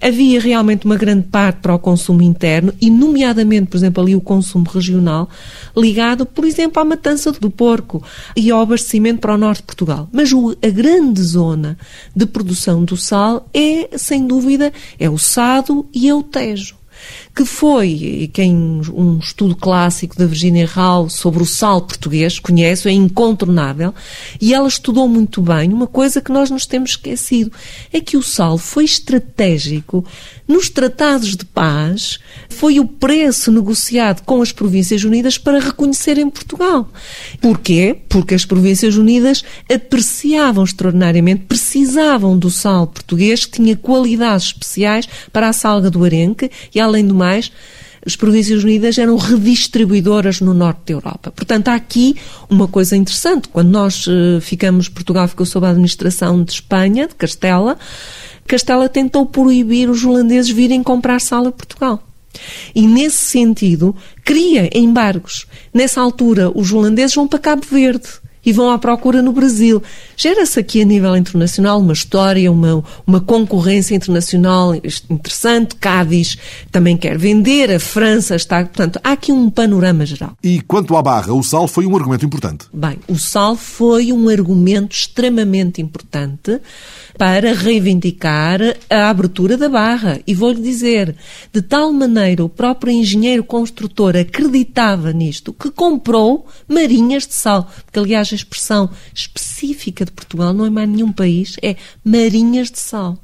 Havia 0.00 0.40
realmente 0.40 0.86
uma 0.86 0.96
grande 0.96 1.26
parte 1.26 1.56
para 1.60 1.74
o 1.74 1.78
consumo 1.78 2.22
interno 2.22 2.72
e, 2.80 2.88
nomeadamente, 2.88 3.66
por 3.66 3.76
exemplo, 3.76 4.02
ali 4.02 4.14
o 4.14 4.20
consumo 4.20 4.66
regional, 4.70 5.28
ligado, 5.76 6.24
por 6.24 6.44
exemplo, 6.44 6.80
à 6.80 6.84
matança 6.84 7.32
do 7.32 7.50
porco 7.50 8.02
e 8.36 8.50
ao 8.50 8.60
abastecimento 8.60 9.20
para 9.20 9.34
o 9.34 9.38
norte 9.38 9.60
de 9.60 9.66
Portugal. 9.66 10.08
Mas 10.12 10.32
o, 10.32 10.56
a 10.62 10.68
grande 10.68 11.22
zona 11.22 11.76
de 12.14 12.26
produção 12.26 12.84
do 12.84 12.96
sal 12.96 13.48
é, 13.52 13.96
sem 13.98 14.26
dúvida, 14.26 14.72
é 14.98 15.10
o 15.10 15.18
Sado 15.18 15.86
e 15.92 16.08
é 16.08 16.14
o 16.14 16.22
Tejo 16.22 16.80
que 17.40 17.44
foi, 17.46 18.28
quem 18.34 18.54
um 18.92 19.18
estudo 19.18 19.56
clássico 19.56 20.14
da 20.14 20.26
Virginia 20.26 20.66
Rao 20.66 21.08
sobre 21.08 21.42
o 21.42 21.46
sal 21.46 21.80
português 21.80 22.38
conhece, 22.38 22.86
é 22.86 22.92
incontornável, 22.92 23.94
e 24.38 24.52
ela 24.52 24.68
estudou 24.68 25.08
muito 25.08 25.40
bem 25.40 25.72
uma 25.72 25.86
coisa 25.86 26.20
que 26.20 26.30
nós 26.30 26.50
nos 26.50 26.66
temos 26.66 26.90
esquecido, 26.90 27.50
é 27.90 27.98
que 27.98 28.18
o 28.18 28.22
sal 28.22 28.58
foi 28.58 28.84
estratégico 28.84 30.04
nos 30.46 30.68
tratados 30.68 31.36
de 31.36 31.44
paz, 31.44 32.18
foi 32.48 32.80
o 32.80 32.86
preço 32.86 33.52
negociado 33.52 34.22
com 34.24 34.42
as 34.42 34.50
Províncias 34.52 35.04
Unidas 35.04 35.38
para 35.38 35.60
reconhecerem 35.60 36.28
Portugal. 36.28 36.88
Porquê? 37.40 37.96
Porque 38.08 38.34
as 38.34 38.44
Províncias 38.44 38.96
Unidas 38.96 39.44
apreciavam 39.72 40.64
extraordinariamente, 40.64 41.44
precisavam 41.46 42.36
do 42.36 42.50
sal 42.50 42.88
português, 42.88 43.46
que 43.46 43.52
tinha 43.52 43.76
qualidades 43.76 44.46
especiais 44.46 45.08
para 45.32 45.48
a 45.48 45.52
salga 45.52 45.88
do 45.88 46.04
arenque 46.04 46.50
e, 46.74 46.80
além 46.80 47.06
do 47.06 47.14
mais, 47.14 47.29
as 48.04 48.16
Províncias 48.16 48.64
Unidas 48.64 48.96
eram 48.98 49.16
redistribuidoras 49.16 50.40
no 50.40 50.54
norte 50.54 50.80
da 50.86 50.92
Europa. 50.94 51.30
Portanto, 51.30 51.68
há 51.68 51.74
aqui 51.74 52.16
uma 52.48 52.66
coisa 52.66 52.96
interessante. 52.96 53.48
Quando 53.48 53.68
nós 53.68 54.06
uh, 54.06 54.40
ficamos, 54.40 54.88
Portugal 54.88 55.28
ficou 55.28 55.44
sob 55.44 55.66
a 55.66 55.70
administração 55.70 56.42
de 56.42 56.52
Espanha, 56.52 57.06
de 57.06 57.14
Castela, 57.14 57.78
Castela 58.46 58.88
tentou 58.88 59.26
proibir 59.26 59.88
os 59.88 60.04
holandeses 60.04 60.50
virem 60.50 60.82
comprar 60.82 61.20
sal 61.20 61.46
a 61.46 61.52
Portugal. 61.52 62.02
E 62.74 62.86
nesse 62.86 63.18
sentido, 63.18 63.94
cria 64.24 64.70
embargos. 64.76 65.46
Nessa 65.74 66.00
altura, 66.00 66.50
os 66.54 66.72
holandeses 66.72 67.14
vão 67.14 67.28
para 67.28 67.38
Cabo 67.38 67.66
Verde 67.70 68.08
e 68.50 68.52
vão 68.52 68.70
à 68.70 68.78
procura 68.78 69.22
no 69.22 69.32
Brasil. 69.32 69.80
Gera-se 70.16 70.58
aqui 70.58 70.82
a 70.82 70.84
nível 70.84 71.16
internacional 71.16 71.78
uma 71.78 71.92
história, 71.92 72.50
uma, 72.50 72.82
uma 73.06 73.20
concorrência 73.20 73.94
internacional 73.94 74.74
interessante. 74.74 75.76
Cádiz 75.76 76.36
também 76.72 76.96
quer 76.96 77.16
vender, 77.16 77.70
a 77.70 77.78
França 77.78 78.34
está. 78.34 78.64
Portanto, 78.64 79.00
há 79.04 79.12
aqui 79.12 79.30
um 79.30 79.48
panorama 79.48 80.04
geral. 80.04 80.32
E 80.42 80.60
quanto 80.62 80.96
à 80.96 81.02
barra, 81.02 81.32
o 81.32 81.42
sal 81.44 81.68
foi 81.68 81.86
um 81.86 81.94
argumento 81.94 82.26
importante? 82.26 82.66
Bem, 82.72 82.98
o 83.06 83.16
sal 83.16 83.54
foi 83.54 84.12
um 84.12 84.28
argumento 84.28 84.96
extremamente 84.96 85.80
importante 85.80 86.60
para 87.20 87.52
reivindicar 87.52 88.62
a 88.88 89.10
abertura 89.10 89.54
da 89.54 89.68
barra. 89.68 90.18
E 90.26 90.32
vou-lhe 90.32 90.62
dizer, 90.62 91.14
de 91.52 91.60
tal 91.60 91.92
maneira 91.92 92.42
o 92.42 92.48
próprio 92.48 92.90
engenheiro 92.90 93.44
construtor 93.44 94.16
acreditava 94.16 95.12
nisto 95.12 95.52
que 95.52 95.70
comprou 95.70 96.46
marinhas 96.66 97.26
de 97.26 97.34
sal. 97.34 97.70
Porque, 97.84 97.98
aliás, 97.98 98.32
a 98.32 98.36
expressão 98.36 98.88
específica 99.12 100.06
de 100.06 100.12
Portugal 100.12 100.54
não 100.54 100.64
é 100.64 100.70
mais 100.70 100.88
nenhum 100.88 101.12
país, 101.12 101.56
é 101.62 101.76
marinhas 102.02 102.70
de 102.70 102.78
sal. 102.78 103.22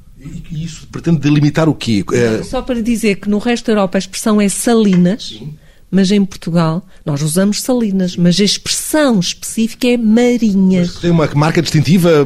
E 0.51 0.63
isso 0.63 0.85
pretende 0.91 1.17
delimitar 1.17 1.67
o 1.67 1.73
quê? 1.73 2.05
É... 2.13 2.43
Só 2.43 2.61
para 2.61 2.83
dizer 2.83 3.15
que 3.15 3.27
no 3.27 3.39
resto 3.39 3.65
da 3.65 3.71
Europa 3.71 3.97
a 3.97 3.99
expressão 3.99 4.39
é 4.39 4.47
salinas. 4.47 5.29
Sim 5.39 5.57
mas 5.89 6.11
em 6.11 6.23
Portugal 6.23 6.85
nós 7.05 7.21
usamos 7.21 7.61
salinas, 7.61 8.17
mas 8.17 8.39
a 8.39 8.43
expressão 8.43 9.19
específica 9.19 9.87
é 9.87 9.97
marinhas. 9.97 10.89
Mas 10.93 11.01
tem 11.01 11.11
uma 11.11 11.27
marca 11.33 11.61
distintiva? 11.61 12.25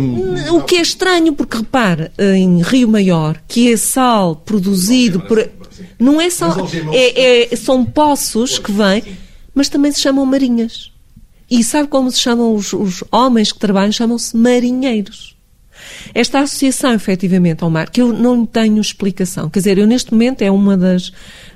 O 0.52 0.64
que 0.64 0.76
é 0.76 0.82
estranho, 0.82 1.34
porque 1.34 1.58
repare, 1.58 2.12
em 2.18 2.62
Rio 2.62 2.88
Maior, 2.88 3.42
que 3.48 3.72
é 3.72 3.78
sal 3.78 4.36
produzido 4.36 5.20
por. 5.22 5.50
Não 6.00 6.20
é 6.20 6.30
sal. 6.30 6.68
É, 6.92 7.54
é, 7.54 7.56
são 7.56 7.86
poços 7.86 8.58
que 8.58 8.72
vêm, 8.72 9.04
mas 9.54 9.70
também 9.70 9.92
se 9.92 10.02
chamam 10.02 10.26
marinhas. 10.26 10.92
E 11.50 11.64
sabe 11.64 11.90
como 11.90 12.10
se 12.10 12.20
chamam 12.20 12.56
os, 12.56 12.72
os 12.72 13.04
homens 13.12 13.52
que 13.52 13.60
trabalham? 13.60 13.92
Chamam-se 13.92 14.36
marinheiros. 14.36 15.36
Esta 16.14 16.40
associação, 16.40 16.94
efetivamente, 16.94 17.64
ao 17.64 17.70
mar, 17.70 17.90
que 17.90 18.02
eu 18.02 18.14
não 18.14 18.46
tenho 18.46 18.80
explicação. 18.80 19.50
Quer 19.50 19.60
dizer, 19.60 19.78
eu 19.78 19.88
neste 19.88 20.12
momento 20.12 20.42
é 20.42 20.52
uma 20.52 20.78
das 20.78 21.12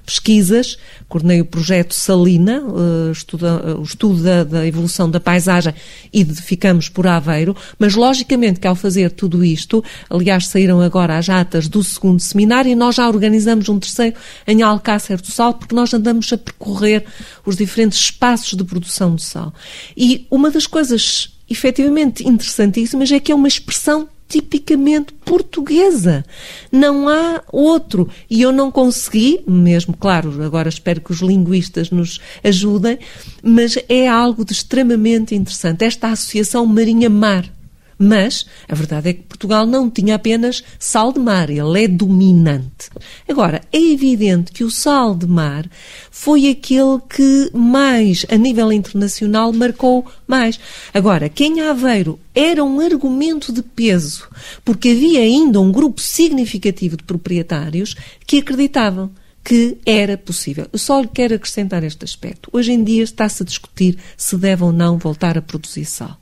pesquisas, 0.05 0.77
coordenei 1.09 1.41
o 1.41 1.45
projeto 1.45 1.93
Salina, 1.93 2.61
uh, 2.61 3.11
estuda, 3.11 3.75
uh, 3.75 3.79
o 3.79 3.83
estudo 3.83 4.23
da, 4.23 4.43
da, 4.43 4.67
evolução 4.67 5.09
da 5.09 5.19
paisagem 5.19 5.73
e 6.13 6.23
ficamos 6.25 6.87
por 6.89 7.07
Aveiro, 7.07 7.55
mas 7.79 7.95
logicamente 7.95 8.59
que 8.59 8.67
ao 8.67 8.75
fazer 8.75 9.11
tudo 9.11 9.43
isto, 9.43 9.83
aliás 10.09 10.47
saíram 10.47 10.81
agora 10.81 11.17
as 11.17 11.29
atas 11.29 11.67
do 11.67 11.83
segundo 11.83 12.19
seminário 12.19 12.71
e 12.71 12.75
nós 12.75 12.95
já 12.95 13.07
organizamos 13.07 13.67
um 13.69 13.79
terceiro 13.79 14.15
em 14.47 14.61
Alcácer 14.61 15.19
do 15.19 15.31
Sal, 15.31 15.53
porque 15.53 15.75
nós 15.75 15.93
andamos 15.93 16.31
a 16.31 16.37
percorrer 16.37 17.05
os 17.45 17.55
diferentes 17.55 17.99
espaços 17.99 18.55
de 18.57 18.63
produção 18.63 19.15
de 19.15 19.23
sal. 19.23 19.53
E 19.95 20.25
uma 20.29 20.49
das 20.49 20.67
coisas 20.67 21.35
efetivamente 21.49 22.27
interessantíssimas 22.27 23.11
é 23.11 23.19
que 23.19 23.31
é 23.31 23.35
uma 23.35 23.47
expressão 23.47 24.07
tipicamente 24.35 25.13
portuguesa. 25.23 26.25
Não 26.69 27.07
há 27.07 27.41
outro. 27.51 28.09
E 28.29 28.41
eu 28.41 28.51
não 28.51 28.69
consegui, 28.69 29.39
mesmo, 29.47 29.95
claro, 29.95 30.43
agora 30.43 30.67
espero 30.67 30.99
que 30.99 31.13
os 31.13 31.21
linguistas 31.21 31.89
nos 31.89 32.19
ajudem, 32.43 32.99
mas 33.41 33.77
é 33.87 34.09
algo 34.09 34.43
de 34.43 34.51
extremamente 34.51 35.33
interessante. 35.33 35.85
Esta 35.85 36.09
associação 36.09 36.65
marinha-mar. 36.65 37.54
Mas 37.97 38.45
a 38.67 38.75
verdade 38.75 39.09
é 39.09 39.13
que 39.13 39.23
Portugal 39.23 39.65
não 39.65 39.89
tinha 39.89 40.15
apenas 40.15 40.63
sal 40.77 41.13
de 41.13 41.19
mar, 41.19 41.49
ele 41.49 41.83
é 41.83 41.87
dominante. 41.87 42.89
Agora, 43.27 43.61
é 43.71 43.79
evidente 43.79 44.51
que 44.51 44.63
o 44.63 44.71
sal 44.71 45.15
de 45.15 45.27
mar 45.27 45.69
foi 46.11 46.49
aquele 46.49 46.99
que 47.09 47.49
mais, 47.53 48.25
a 48.29 48.35
nível 48.35 48.71
internacional, 48.71 49.53
marcou 49.53 50.05
mais. 50.27 50.59
Agora, 50.93 51.29
quem 51.29 51.61
Aveiro 51.61 52.19
era 52.33 52.63
um 52.63 52.79
argumento 52.79 53.53
de 53.53 53.63
peso, 53.63 54.27
porque 54.63 54.89
havia 54.89 55.21
ainda 55.21 55.61
um 55.61 55.71
grupo 55.71 56.01
significativo 56.01 56.97
de 56.97 57.03
proprietários 57.03 57.95
que 58.27 58.39
acreditavam 58.39 59.11
que 59.45 59.77
era 59.85 60.17
possível. 60.17 60.67
Eu 60.73 60.79
só 60.79 60.99
lhe 60.99 61.07
quero 61.07 61.35
acrescentar 61.35 61.83
este 61.83 62.03
aspecto. 62.03 62.49
Hoje 62.51 62.73
em 62.73 62.83
dia 62.83 63.03
está-se 63.03 63.43
a 63.43 63.45
discutir 63.45 63.95
se 64.17 64.35
deve 64.35 64.63
ou 64.63 64.71
não 64.71 64.97
voltar 64.97 65.37
a 65.37 65.41
produzir 65.41 65.85
sal. 65.85 66.17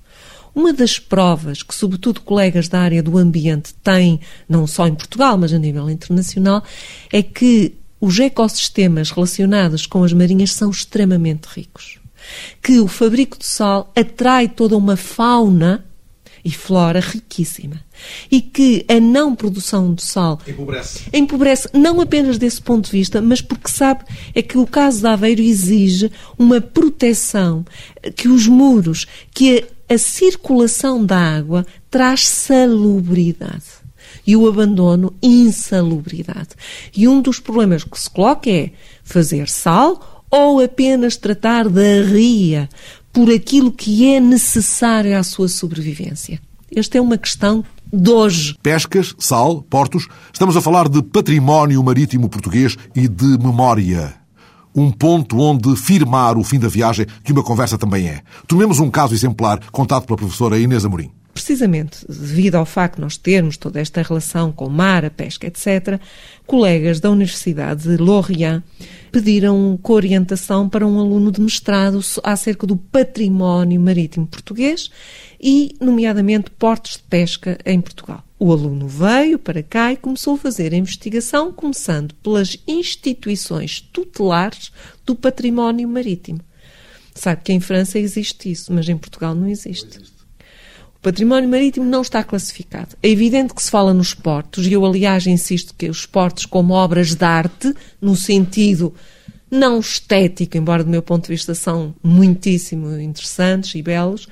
Uma 0.56 0.72
das 0.72 1.00
provas 1.00 1.64
que, 1.64 1.74
sobretudo, 1.74 2.22
colegas 2.22 2.68
da 2.68 2.80
área 2.80 3.02
do 3.02 3.18
ambiente 3.18 3.74
têm, 3.84 4.20
não 4.48 4.68
só 4.68 4.88
em 4.88 4.96
Portugal, 4.96 5.38
mas 5.38 5.52
a 5.54 5.58
nível 5.58 5.90
internacional, 5.90 6.64
é 7.12 7.24
que 7.24 7.76
os 8.00 8.20
ecossistemas 8.20 9.12
relacionados 9.12 9.86
com 9.86 10.04
as 10.04 10.14
marinhas 10.14 10.52
são 10.52 10.70
extremamente 10.70 11.46
ricos. 11.46 12.00
Que 12.62 12.80
o 12.80 12.88
fabrico 12.88 13.38
de 13.38 13.46
sal 13.46 13.92
atrai 13.96 14.48
toda 14.48 14.78
uma 14.78 14.96
fauna 14.96 15.86
e 16.44 16.52
flora 16.52 17.00
riquíssima. 17.00 17.80
E 18.30 18.42
que 18.42 18.86
a 18.90 19.00
não 19.00 19.34
produção 19.34 19.94
de 19.94 20.04
sal 20.04 20.40
empobrece. 20.46 21.04
empobrece 21.14 21.70
não 21.74 22.02
apenas 22.02 22.38
desse 22.38 22.62
ponto 22.62 22.86
de 22.86 22.92
vista, 22.92 23.22
mas 23.22 23.42
porque 23.42 23.70
sabe 23.70 24.04
é 24.36 24.42
que 24.42 24.58
o 24.58 24.68
caso 24.68 25.00
de 25.00 25.08
Aveiro 25.08 25.42
exige 25.42 26.12
uma 26.38 26.60
proteção, 26.60 27.66
que 28.16 28.28
os 28.28 28.48
muros, 28.48 29.08
que 29.34 29.60
a, 29.60 29.64
a 29.94 29.98
circulação 29.98 31.06
da 31.06 31.18
água 31.18 31.66
traz 31.90 32.28
salubridade 32.28 33.84
e 34.26 34.36
o 34.36 34.48
abandono 34.48 35.14
insalubridade. 35.22 36.50
E 36.96 37.08
um 37.08 37.22
dos 37.22 37.40
problemas 37.40 37.84
que 37.84 38.00
se 38.00 38.10
coloca 38.10 38.50
é 38.50 38.72
fazer 39.04 39.50
sal 39.50 40.26
ou 40.30 40.60
apenas 40.60 41.16
tratar 41.16 41.70
da 41.70 42.02
ria 42.06 42.68
por 43.12 43.30
aquilo 43.30 43.72
que 43.72 44.14
é 44.14 44.20
necessário 44.20 45.18
à 45.18 45.24
sua 45.24 45.48
sobrevivência? 45.48 46.42
Esta 46.76 46.98
é 46.98 47.02
uma 47.02 47.18
questão 47.18 47.64
de 47.92 48.10
hoje. 48.10 48.56
Pescas, 48.64 49.14
sal, 49.20 49.62
portos. 49.62 50.08
Estamos 50.34 50.58
a 50.58 50.62
falar 50.62 50.90
de 50.90 51.04
património 51.04 51.84
marítimo 51.84 52.28
português 52.28 52.76
e 52.96 53.08
de 53.08 53.38
memória. 53.38 54.23
Um 54.76 54.92
ponto 54.92 55.40
onde 55.40 55.76
firmar 55.76 56.38
o 56.38 56.44
fim 56.44 56.60
da 56.60 56.68
viagem, 56.68 57.06
que 57.24 57.32
uma 57.32 57.44
conversa 57.44 57.78
também 57.78 58.08
é. 58.08 58.22
Tomemos 58.48 58.80
um 58.80 58.90
caso 58.90 59.14
exemplar 59.14 59.60
contado 59.72 60.06
pela 60.06 60.18
professora 60.18 60.58
Inês 60.58 60.86
Amorim. 60.86 61.12
Precisamente 61.34 62.06
devido 62.08 62.56
ao 62.56 62.66
facto 62.66 62.96
de 62.96 63.02
nós 63.02 63.18
termos 63.18 63.58
toda 63.58 63.80
esta 63.80 64.04
relação 64.04 64.52
com 64.52 64.68
o 64.68 64.70
mar, 64.70 65.04
a 65.04 65.10
pesca, 65.10 65.48
etc., 65.48 66.00
colegas 66.46 67.00
da 67.00 67.10
Universidade 67.10 67.84
de 67.84 67.98
Lorient 67.98 68.62
pediram 69.12 69.80
orientação 69.84 70.70
para 70.70 70.86
um 70.86 71.00
aluno 71.00 71.32
de 71.32 71.42
mestrado 71.42 72.00
acerca 72.24 72.68
do 72.68 72.78
património 72.78 73.82
marítimo 73.82 74.28
português 74.28 74.92
e, 75.42 75.76
nomeadamente, 75.82 76.52
portos 76.52 76.94
de 76.94 77.04
pesca 77.04 77.58
em 77.66 77.82
Portugal. 77.82 78.24
O 78.46 78.52
aluno 78.52 78.90
veio 78.90 79.40
para 79.40 79.64
cá 79.64 79.94
e 79.94 79.96
começou 79.96 80.34
a 80.34 80.38
fazer 80.38 80.74
a 80.74 80.76
investigação, 80.76 81.50
começando 81.54 82.14
pelas 82.16 82.58
instituições 82.68 83.80
tutelares 83.80 84.70
do 85.06 85.16
património 85.16 85.88
marítimo. 85.88 86.42
Sabe 87.16 87.42
que 87.42 87.54
em 87.54 87.62
França 87.62 87.98
existe 87.98 88.52
isso, 88.52 88.74
mas 88.74 88.90
em 88.90 88.98
Portugal 88.98 89.34
não 89.34 89.48
existe. 89.48 89.98
O 90.94 91.00
património 91.02 91.48
marítimo 91.48 91.86
não 91.86 92.02
está 92.02 92.22
classificado. 92.22 92.98
É 93.02 93.08
evidente 93.08 93.54
que 93.54 93.64
se 93.64 93.72
fala 93.72 93.94
nos 93.94 94.14
portos, 94.14 94.68
e 94.68 94.74
eu, 94.74 94.86
aliás, 94.86 95.26
insisto 95.26 95.74
que 95.74 95.88
os 95.88 96.06
portos, 96.06 96.46
como 96.46 96.74
obras 96.74 97.16
de 97.16 97.24
arte, 97.24 97.74
no 98.02 98.14
sentido 98.14 98.94
não 99.50 99.80
estético, 99.80 100.58
embora 100.58 100.84
do 100.84 100.90
meu 100.90 101.02
ponto 101.02 101.28
de 101.28 101.30
vista 101.30 101.56
são 101.56 101.96
muitíssimo 102.04 103.00
interessantes 103.00 103.74
e 103.74 103.82
belos, 103.82 104.28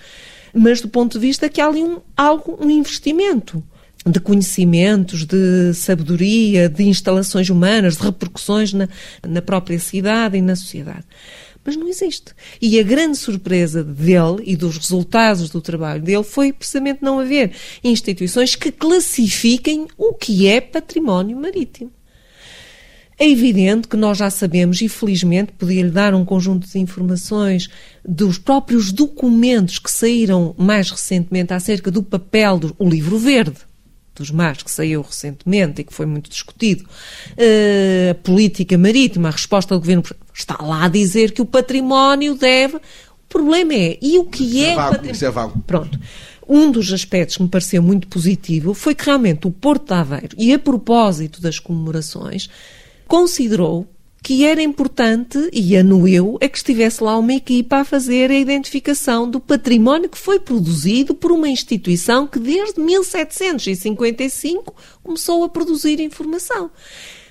mas 0.53 0.81
do 0.81 0.89
ponto 0.89 1.13
de 1.17 1.25
vista 1.25 1.47
que 1.47 1.61
há 1.61 1.67
ali 1.67 1.81
um, 1.81 2.01
algo, 2.17 2.57
um 2.59 2.69
investimento 2.69 3.63
de 4.05 4.19
conhecimentos, 4.19 5.25
de 5.25 5.73
sabedoria, 5.73 6.67
de 6.67 6.83
instalações 6.83 7.49
humanas, 7.49 7.97
de 7.97 8.03
repercussões 8.03 8.73
na, 8.73 8.89
na 9.27 9.41
própria 9.41 9.79
cidade 9.79 10.37
e 10.37 10.41
na 10.41 10.55
sociedade. 10.55 11.05
Mas 11.63 11.75
não 11.75 11.87
existe. 11.87 12.33
E 12.59 12.79
a 12.79 12.83
grande 12.83 13.17
surpresa 13.17 13.83
dele 13.83 14.41
e 14.43 14.55
dos 14.55 14.77
resultados 14.77 15.51
do 15.51 15.61
trabalho 15.61 16.01
dele 16.01 16.23
foi 16.23 16.51
precisamente 16.51 17.03
não 17.03 17.19
haver 17.19 17.51
instituições 17.83 18.55
que 18.55 18.71
classifiquem 18.71 19.87
o 19.95 20.13
que 20.13 20.47
é 20.47 20.59
património 20.59 21.37
marítimo. 21.37 21.91
É 23.19 23.29
evidente 23.29 23.87
que 23.87 23.95
nós 23.95 24.17
já 24.17 24.31
sabemos, 24.31 24.81
e 24.81 24.89
felizmente 24.89 25.51
podia-lhe 25.51 25.91
dar 25.91 26.15
um 26.15 26.25
conjunto 26.25 26.67
de 26.67 26.79
informações 26.79 27.69
dos 28.03 28.39
próprios 28.39 28.91
documentos 28.91 29.77
que 29.77 29.91
saíram 29.91 30.55
mais 30.57 30.89
recentemente 30.89 31.53
acerca 31.53 31.91
do 31.91 32.01
papel 32.01 32.57
do 32.57 32.75
livro 32.79 33.19
verde 33.19 33.70
dos 34.15 34.31
mares, 34.31 34.63
que 34.63 34.71
saiu 34.71 35.01
recentemente 35.01 35.81
e 35.81 35.83
que 35.83 35.93
foi 35.93 36.05
muito 36.05 36.29
discutido, 36.29 36.83
uh, 36.83 38.11
a 38.11 38.15
política 38.15 38.77
marítima, 38.77 39.29
a 39.29 39.31
resposta 39.31 39.73
do 39.73 39.79
governo 39.79 40.03
está 40.33 40.57
lá 40.61 40.85
a 40.85 40.89
dizer 40.89 41.31
que 41.31 41.41
o 41.41 41.45
património 41.45 42.35
deve. 42.35 42.75
O 42.75 43.29
problema 43.29 43.73
é, 43.73 43.97
e 44.01 44.19
o 44.19 44.25
que 44.25 44.43
isso 44.43 44.57
é, 44.57 44.71
é 44.71 44.75
vago, 44.75 44.89
património? 44.89 45.15
Isso 45.15 45.25
é 45.25 45.31
vago. 45.31 45.63
Pronto. 45.65 45.99
Um 46.47 46.69
dos 46.69 46.91
aspectos 46.91 47.37
que 47.37 47.43
me 47.43 47.49
pareceu 47.49 47.81
muito 47.81 48.07
positivo 48.07 48.73
foi 48.73 48.93
que 48.93 49.05
realmente 49.05 49.47
o 49.47 49.51
Porto 49.51 49.87
de 49.87 49.93
Aveiro, 49.93 50.35
e 50.37 50.53
a 50.53 50.59
propósito 50.59 51.41
das 51.41 51.59
comemorações, 51.59 52.49
considerou 53.07 53.87
que 54.23 54.45
era 54.45 54.61
importante 54.61 55.49
e 55.51 55.75
anueu 55.75 56.37
é 56.39 56.47
que 56.47 56.57
estivesse 56.57 57.03
lá 57.03 57.17
uma 57.17 57.33
equipa 57.33 57.77
a 57.77 57.85
fazer 57.85 58.29
a 58.29 58.37
identificação 58.37 59.29
do 59.29 59.39
património 59.39 60.09
que 60.09 60.17
foi 60.17 60.39
produzido 60.39 61.15
por 61.15 61.31
uma 61.31 61.49
instituição 61.49 62.27
que 62.27 62.37
desde 62.37 62.79
1755 62.79 64.75
começou 65.01 65.43
a 65.43 65.49
produzir 65.49 65.99
informação. 65.99 66.69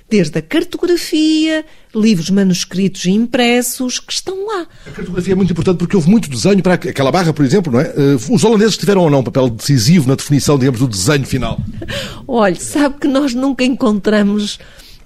Desde 0.09 0.37
a 0.37 0.43
cartografia, 0.43 1.65
livros 1.95 2.31
manuscritos 2.31 3.05
e 3.05 3.13
impressos 3.13 4.01
que 4.01 4.13
estão 4.13 4.45
lá. 4.45 4.67
A 4.85 4.91
cartografia 4.91 5.35
é 5.35 5.37
muito 5.37 5.53
importante 5.53 5.79
porque 5.79 5.95
houve 5.95 6.11
muito 6.11 6.29
desenho 6.29 6.61
para 6.61 6.75
aquela 6.75 7.13
barra, 7.13 7.33
por 7.33 7.45
exemplo, 7.45 7.73
não 7.73 7.79
é? 7.79 7.85
Eh, 7.97 8.17
os 8.29 8.43
holandeses 8.43 8.77
tiveram 8.77 9.03
ou 9.03 9.11
não 9.11 9.21
um 9.21 9.23
papel 9.23 9.49
decisivo 9.49 10.09
na 10.09 10.17
definição, 10.17 10.59
digamos, 10.59 10.81
do 10.81 10.89
desenho 10.89 11.25
final? 11.25 11.61
Olha, 12.27 12.57
sabe 12.57 12.97
que 12.99 13.07
nós 13.07 13.35
nunca 13.35 13.63
encontramos 13.63 14.59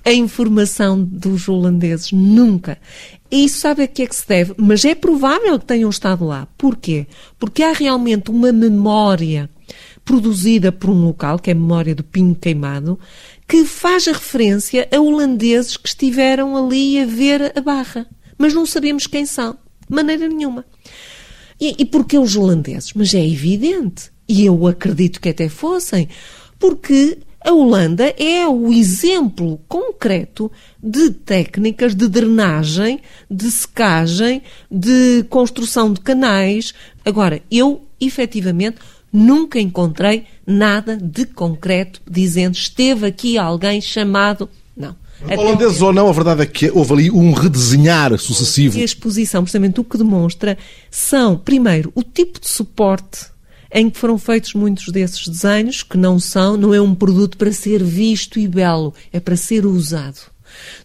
a 0.04 0.12
informação 0.12 1.02
dos 1.02 1.48
holandeses. 1.48 2.12
Nunca. 2.12 2.78
E 3.30 3.44
isso 3.44 3.58
sabe 3.58 3.82
a 3.82 3.88
que 3.88 4.02
é 4.02 4.06
que 4.06 4.14
se 4.14 4.28
deve, 4.28 4.54
mas 4.56 4.84
é 4.84 4.94
provável 4.94 5.58
que 5.58 5.64
tenham 5.64 5.90
estado 5.90 6.24
lá. 6.24 6.46
Porquê? 6.58 7.06
Porque 7.38 7.62
há 7.62 7.72
realmente 7.72 8.30
uma 8.30 8.52
memória 8.52 9.50
produzida 10.04 10.70
por 10.70 10.90
um 10.90 11.06
local, 11.06 11.38
que 11.38 11.50
é 11.50 11.52
a 11.52 11.56
memória 11.56 11.94
do 11.94 12.04
Pinho 12.04 12.34
Queimado, 12.34 12.98
que 13.48 13.64
faz 13.64 14.06
a 14.06 14.12
referência 14.12 14.86
a 14.94 15.00
holandeses 15.00 15.76
que 15.76 15.88
estiveram 15.88 16.56
ali 16.56 17.00
a 17.00 17.06
ver 17.06 17.52
a 17.56 17.60
barra. 17.60 18.06
Mas 18.36 18.52
não 18.52 18.66
sabemos 18.66 19.06
quem 19.06 19.24
são, 19.24 19.56
de 19.88 19.94
maneira 19.94 20.28
nenhuma. 20.28 20.64
E, 21.60 21.74
e 21.78 21.84
porquê 21.84 22.18
os 22.18 22.36
holandeses? 22.36 22.92
Mas 22.94 23.14
é 23.14 23.26
evidente, 23.26 24.10
e 24.28 24.44
eu 24.44 24.66
acredito 24.66 25.20
que 25.20 25.30
até 25.30 25.48
fossem, 25.48 26.08
porque 26.58 27.18
a 27.44 27.52
Holanda 27.52 28.14
é 28.18 28.48
o 28.48 28.72
exemplo 28.72 29.60
concreto 29.68 30.50
de 30.82 31.10
técnicas 31.10 31.94
de 31.94 32.08
drenagem, 32.08 33.00
de 33.30 33.50
secagem, 33.50 34.42
de 34.70 35.24
construção 35.28 35.92
de 35.92 36.00
canais. 36.00 36.72
Agora, 37.04 37.42
eu 37.50 37.82
efetivamente 38.00 38.78
Nunca 39.16 39.60
encontrei 39.60 40.24
nada 40.44 40.96
de 40.96 41.24
concreto 41.24 42.00
dizendo 42.04 42.56
esteve 42.56 43.06
aqui 43.06 43.38
alguém 43.38 43.80
chamado. 43.80 44.50
Não. 44.76 44.96
Holandeses 45.38 45.80
ou 45.80 45.92
não, 45.92 46.08
a 46.08 46.12
verdade 46.12 46.42
é 46.42 46.46
que 46.46 46.68
houve 46.68 46.92
ali 46.94 47.10
um 47.12 47.30
redesenhar 47.32 48.18
sucessivo. 48.18 48.76
E 48.76 48.82
a 48.82 48.84
exposição, 48.84 49.44
precisamente 49.44 49.78
o 49.78 49.84
que 49.84 49.96
demonstra, 49.96 50.58
são, 50.90 51.38
primeiro, 51.38 51.92
o 51.94 52.02
tipo 52.02 52.40
de 52.40 52.48
suporte 52.48 53.26
em 53.74 53.90
que 53.90 53.98
foram 53.98 54.16
feitos 54.16 54.54
muitos 54.54 54.92
desses 54.92 55.26
desenhos, 55.26 55.82
que 55.82 55.98
não 55.98 56.20
são, 56.20 56.56
não 56.56 56.72
é 56.72 56.80
um 56.80 56.94
produto 56.94 57.36
para 57.36 57.52
ser 57.52 57.82
visto 57.82 58.38
e 58.38 58.46
belo, 58.46 58.94
é 59.12 59.18
para 59.18 59.36
ser 59.36 59.66
usado. 59.66 60.20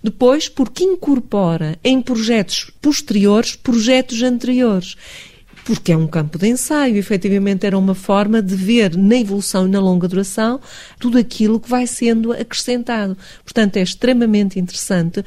Depois, 0.03 0.49
porque 0.49 0.83
incorpora 0.83 1.77
em 1.83 2.01
projetos 2.01 2.71
posteriores 2.81 3.55
projetos 3.55 4.23
anteriores 4.23 4.95
porque 5.63 5.91
é 5.91 5.97
um 5.97 6.07
campo 6.07 6.39
de 6.39 6.47
ensaio, 6.47 6.97
efetivamente 6.97 7.63
era 7.63 7.77
uma 7.77 7.93
forma 7.93 8.41
de 8.41 8.55
ver 8.55 8.97
na 8.97 9.17
evolução 9.17 9.67
e 9.67 9.69
na 9.69 9.79
longa 9.79 10.07
duração 10.07 10.59
tudo 10.99 11.19
aquilo 11.19 11.59
que 11.59 11.69
vai 11.69 11.85
sendo 11.85 12.31
acrescentado. 12.31 13.15
Portanto, 13.43 13.77
é 13.77 13.83
extremamente 13.83 14.59
interessante. 14.59 15.23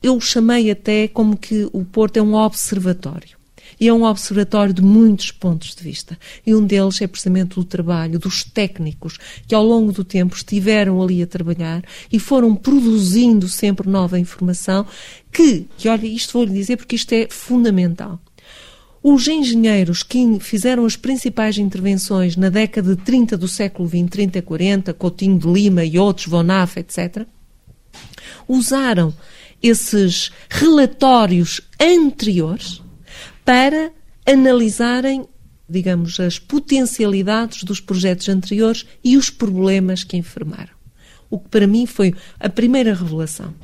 Eu 0.00 0.20
chamei 0.20 0.70
até 0.70 1.08
como 1.08 1.36
que 1.36 1.68
o 1.72 1.84
Porto 1.84 2.16
é 2.16 2.22
um 2.22 2.34
observatório. 2.34 3.41
E 3.82 3.88
é 3.88 3.92
um 3.92 4.04
observatório 4.04 4.72
de 4.72 4.80
muitos 4.80 5.32
pontos 5.32 5.74
de 5.74 5.82
vista. 5.82 6.16
E 6.46 6.54
um 6.54 6.64
deles 6.64 7.02
é 7.02 7.06
precisamente 7.08 7.58
o 7.58 7.64
trabalho 7.64 8.16
dos 8.16 8.44
técnicos 8.44 9.18
que 9.44 9.56
ao 9.56 9.64
longo 9.64 9.90
do 9.90 10.04
tempo 10.04 10.36
estiveram 10.36 11.02
ali 11.02 11.20
a 11.20 11.26
trabalhar 11.26 11.82
e 12.12 12.20
foram 12.20 12.54
produzindo 12.54 13.48
sempre 13.48 13.90
nova 13.90 14.20
informação 14.20 14.86
que, 15.32 15.66
que 15.76 15.88
olha, 15.88 16.06
isto 16.06 16.34
vou 16.34 16.44
lhe 16.44 16.52
dizer 16.52 16.76
porque 16.76 16.94
isto 16.94 17.12
é 17.12 17.26
fundamental. 17.28 18.20
Os 19.02 19.26
engenheiros 19.26 20.04
que 20.04 20.38
fizeram 20.38 20.86
as 20.86 20.94
principais 20.94 21.58
intervenções 21.58 22.36
na 22.36 22.50
década 22.50 22.94
de 22.94 23.02
30 23.02 23.36
do 23.36 23.48
século 23.48 23.88
XX, 23.88 24.08
30 24.08 24.38
e 24.38 24.42
40, 24.42 24.94
Coutinho 24.94 25.36
de 25.40 25.48
Lima 25.48 25.84
e 25.84 25.98
outros, 25.98 26.28
Vonaf, 26.28 26.78
etc., 26.78 27.26
usaram 28.46 29.12
esses 29.60 30.30
relatórios 30.48 31.60
anteriores 31.80 32.80
para 33.44 33.92
analisarem, 34.26 35.26
digamos, 35.68 36.18
as 36.20 36.38
potencialidades 36.38 37.64
dos 37.64 37.80
projetos 37.80 38.28
anteriores 38.28 38.86
e 39.02 39.16
os 39.16 39.30
problemas 39.30 40.04
que 40.04 40.16
informaram. 40.16 40.72
O 41.28 41.38
que 41.38 41.48
para 41.48 41.66
mim 41.66 41.86
foi 41.86 42.14
a 42.38 42.48
primeira 42.48 42.94
revelação. 42.94 43.54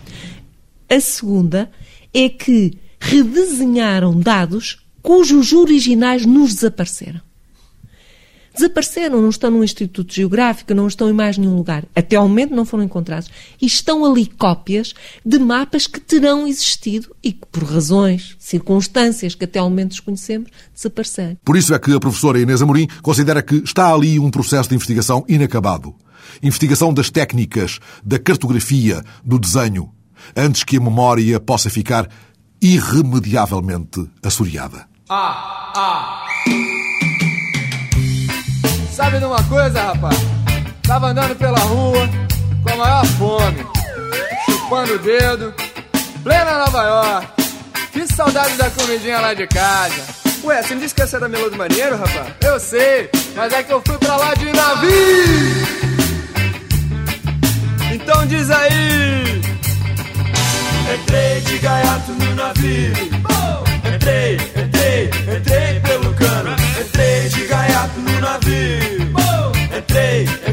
A 0.89 1.01
segunda 1.01 1.71
é 2.15 2.29
que 2.29 2.79
redesenharam 2.99 4.19
dados 4.19 4.85
cujos 5.03 5.53
originais 5.53 6.25
nos 6.25 6.55
desapareceram. 6.55 7.28
Desapareceram, 8.59 9.23
não 9.23 9.29
estão 9.29 9.53
no 9.53 9.63
Instituto 9.63 10.13
Geográfico, 10.13 10.75
não 10.75 10.89
estão 10.89 11.09
em 11.09 11.13
mais 11.13 11.39
nenhum 11.39 11.55
lugar. 11.55 11.85
Até 11.95 12.17
ao 12.17 12.27
momento 12.27 12.57
não 12.57 12.65
foram 12.65 12.83
encontrados. 12.83 13.31
E 13.63 13.67
estão 13.67 14.05
ali 14.05 14.27
cópias 14.27 14.95
de 15.25 15.39
mapas 15.39 15.87
que 15.87 16.01
terão 16.01 16.45
existido 16.45 17.15
e 17.23 17.31
que, 17.31 17.47
por 17.53 17.63
razões, 17.63 18.35
circunstâncias 18.37 19.37
que 19.37 19.45
até 19.45 19.61
ao 19.61 19.71
momento 19.71 19.91
desconhecemos, 19.91 20.51
desapareceram. 20.75 21.37
Por 21.45 21.57
isso 21.57 21.73
é 21.73 21.79
que 21.79 21.95
a 21.95 22.01
professora 22.01 22.41
Inês 22.41 22.61
Amorim 22.61 22.89
considera 23.01 23.43
que 23.43 23.55
está 23.55 23.95
ali 23.95 24.19
um 24.19 24.29
processo 24.29 24.69
de 24.69 24.75
investigação 24.75 25.25
inacabado. 25.29 25.95
Investigação 26.43 26.93
das 26.93 27.11
técnicas, 27.11 27.79
da 28.05 28.19
cartografia, 28.19 29.05
do 29.25 29.39
desenho, 29.39 29.93
antes 30.37 30.65
que 30.65 30.79
a 30.79 30.81
memória 30.81 31.39
possa 31.39 31.71
ficar 31.71 32.09
irremediavelmente 32.61 34.05
assoreada. 34.21 34.89
Ah, 35.09 35.73
ah. 35.77 36.78
Sabe 38.99 39.21
de 39.21 39.27
uma 39.27 39.41
coisa, 39.45 39.81
rapaz? 39.81 40.19
Tava 40.83 41.11
andando 41.11 41.37
pela 41.37 41.61
rua 41.61 42.09
com 42.65 42.73
a 42.73 42.77
maior 42.77 43.07
fome, 43.07 43.65
chupando 44.45 44.95
o 44.95 44.99
dedo, 44.99 45.55
plena 46.25 46.59
Nova 46.59 46.83
York. 46.83 47.29
Que 47.93 48.13
saudade 48.13 48.57
da 48.57 48.69
comidinha 48.71 49.21
lá 49.21 49.35
de 49.35 49.47
casa. 49.47 50.03
Ué, 50.43 50.61
você 50.61 50.75
não 50.75 50.81
disse 50.81 50.97
que 50.97 51.03
essa 51.03 51.17
era 51.17 51.29
Melô 51.29 51.49
do 51.49 51.57
Marinheiro, 51.57 51.97
rapaz? 51.97 52.27
Eu 52.41 52.59
sei, 52.59 53.09
mas 53.37 53.53
é 53.53 53.63
que 53.63 53.73
eu 53.73 53.81
fui 53.87 53.99
pra 53.99 54.17
lá 54.17 54.35
de 54.35 54.47
navio. 54.47 54.91
Então 57.93 58.27
diz 58.27 58.51
aí. 58.51 59.41
Entrei 60.93 61.41
de 61.43 61.59
gaiato 61.59 62.11
no 62.11 62.35
navio. 62.35 63.68
Entrei, 63.99 64.39
entrei, 64.55 65.11
entrei 65.37 65.81
pelo 65.81 66.15
cano. 66.15 66.55
Entrei 66.81 67.29
de 67.31 67.47
gaiato 67.47 67.99
no 67.99 68.21
navio. 68.21 68.79
Entrei, 69.77 70.23
entrei, 70.23 70.48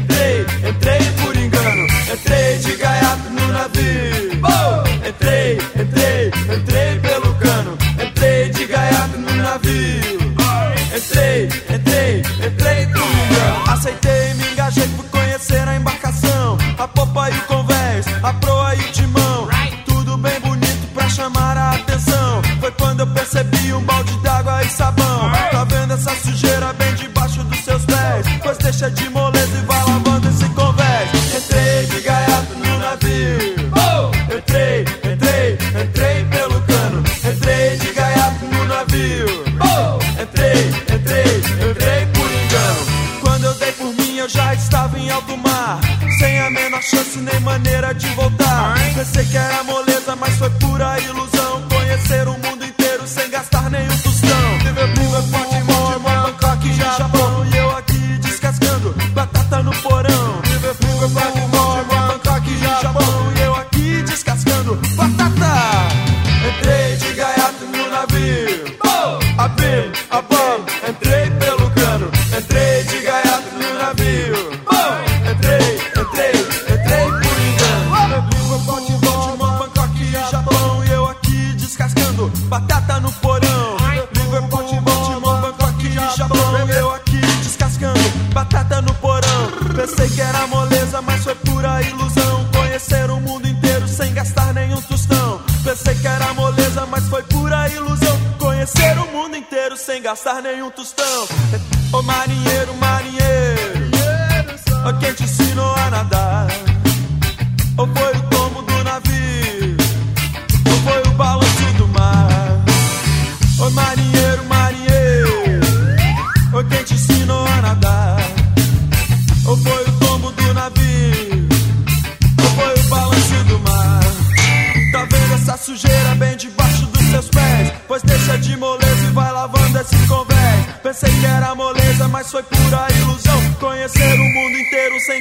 gastar 100.70 101.05
nenhum 101.05 101.05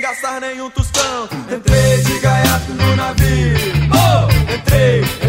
gastar 0.06 0.40
nenhum 0.40 0.70
tostão. 0.70 1.28
Entrei 1.52 1.98
de 2.04 2.20
gaiato 2.20 2.72
no 2.74 2.96
navio. 2.96 3.56
Entrei, 4.54 5.02
entrei 5.02 5.25